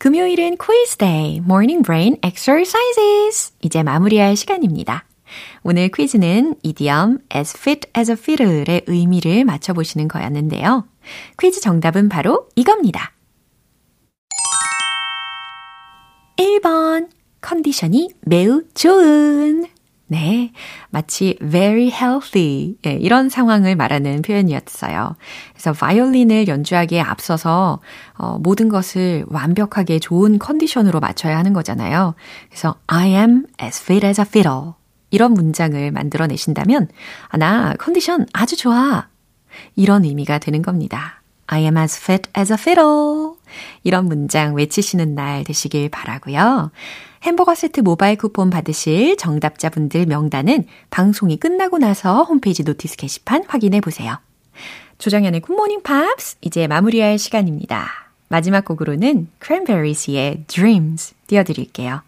금요일은 0.00 0.56
quiz 0.56 0.96
day, 0.96 1.42
morning 1.44 1.84
brain 1.84 2.16
exercises. 2.24 3.52
이제 3.60 3.82
마무리할 3.82 4.34
시간입니다. 4.34 5.04
오늘 5.62 5.90
퀴즈는 5.90 6.54
이디엄 6.62 7.18
as 7.36 7.54
fit 7.58 7.86
as 7.94 8.10
a 8.10 8.16
fiddle의 8.18 8.84
의미를 8.86 9.44
맞춰보시는 9.44 10.08
거였는데요. 10.08 10.88
퀴즈 11.38 11.60
정답은 11.60 12.08
바로 12.08 12.48
이겁니다. 12.56 13.12
1번, 16.38 17.10
컨디션이 17.42 18.08
매우 18.22 18.62
좋은. 18.72 19.66
네. 20.10 20.50
마치 20.90 21.38
very 21.40 21.86
healthy. 21.86 22.74
네, 22.82 22.94
이런 23.00 23.28
상황을 23.28 23.76
말하는 23.76 24.22
표현이었어요. 24.22 25.14
그래서 25.52 25.72
바이올린을 25.72 26.48
연주하기에 26.48 27.00
앞서서 27.00 27.78
어, 28.18 28.38
모든 28.40 28.68
것을 28.68 29.24
완벽하게 29.28 30.00
좋은 30.00 30.40
컨디션으로 30.40 30.98
맞춰야 30.98 31.38
하는 31.38 31.52
거잖아요. 31.52 32.14
그래서 32.48 32.74
I 32.88 33.10
am 33.10 33.46
as 33.62 33.80
fit 33.80 34.04
as 34.04 34.20
a 34.20 34.26
fiddle. 34.26 34.72
이런 35.10 35.32
문장을 35.32 35.92
만들어내신다면 35.92 36.88
아, 37.28 37.36
나 37.36 37.74
컨디션 37.78 38.26
아주 38.32 38.56
좋아. 38.56 39.06
이런 39.76 40.04
의미가 40.04 40.38
되는 40.38 40.60
겁니다. 40.60 41.22
I 41.46 41.62
am 41.62 41.76
as 41.76 41.96
fit 41.96 42.30
as 42.36 42.52
a 42.52 42.58
fiddle. 42.58 43.34
이런 43.82 44.06
문장 44.06 44.54
외치시는 44.54 45.14
날 45.14 45.44
되시길 45.44 45.88
바라고요. 45.90 46.70
햄버거 47.22 47.54
세트 47.54 47.80
모바일 47.80 48.16
쿠폰 48.16 48.50
받으실 48.50 49.16
정답자분들 49.16 50.06
명단은 50.06 50.64
방송이 50.90 51.36
끝나고 51.36 51.78
나서 51.78 52.22
홈페이지 52.22 52.62
notice 52.64 52.96
게시판 52.96 53.44
확인해 53.46 53.80
보세요. 53.80 54.18
조정현의 54.98 55.40
굿모닝 55.40 55.82
팝스 55.82 56.36
이제 56.40 56.66
마무리할 56.66 57.18
시간입니다. 57.18 57.88
마지막 58.28 58.64
곡으로는 58.64 59.28
Cranberries의 59.42 60.44
Dreams 60.46 61.14
띄워드릴게요. 61.26 62.02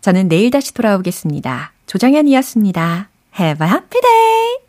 저는 0.00 0.28
내일 0.28 0.50
다시 0.50 0.72
돌아오겠습니다. 0.72 1.72
조정현이었습니다. 1.86 3.08
Have 3.38 3.66
a 3.66 3.72
happy 3.72 4.00
day! 4.00 4.67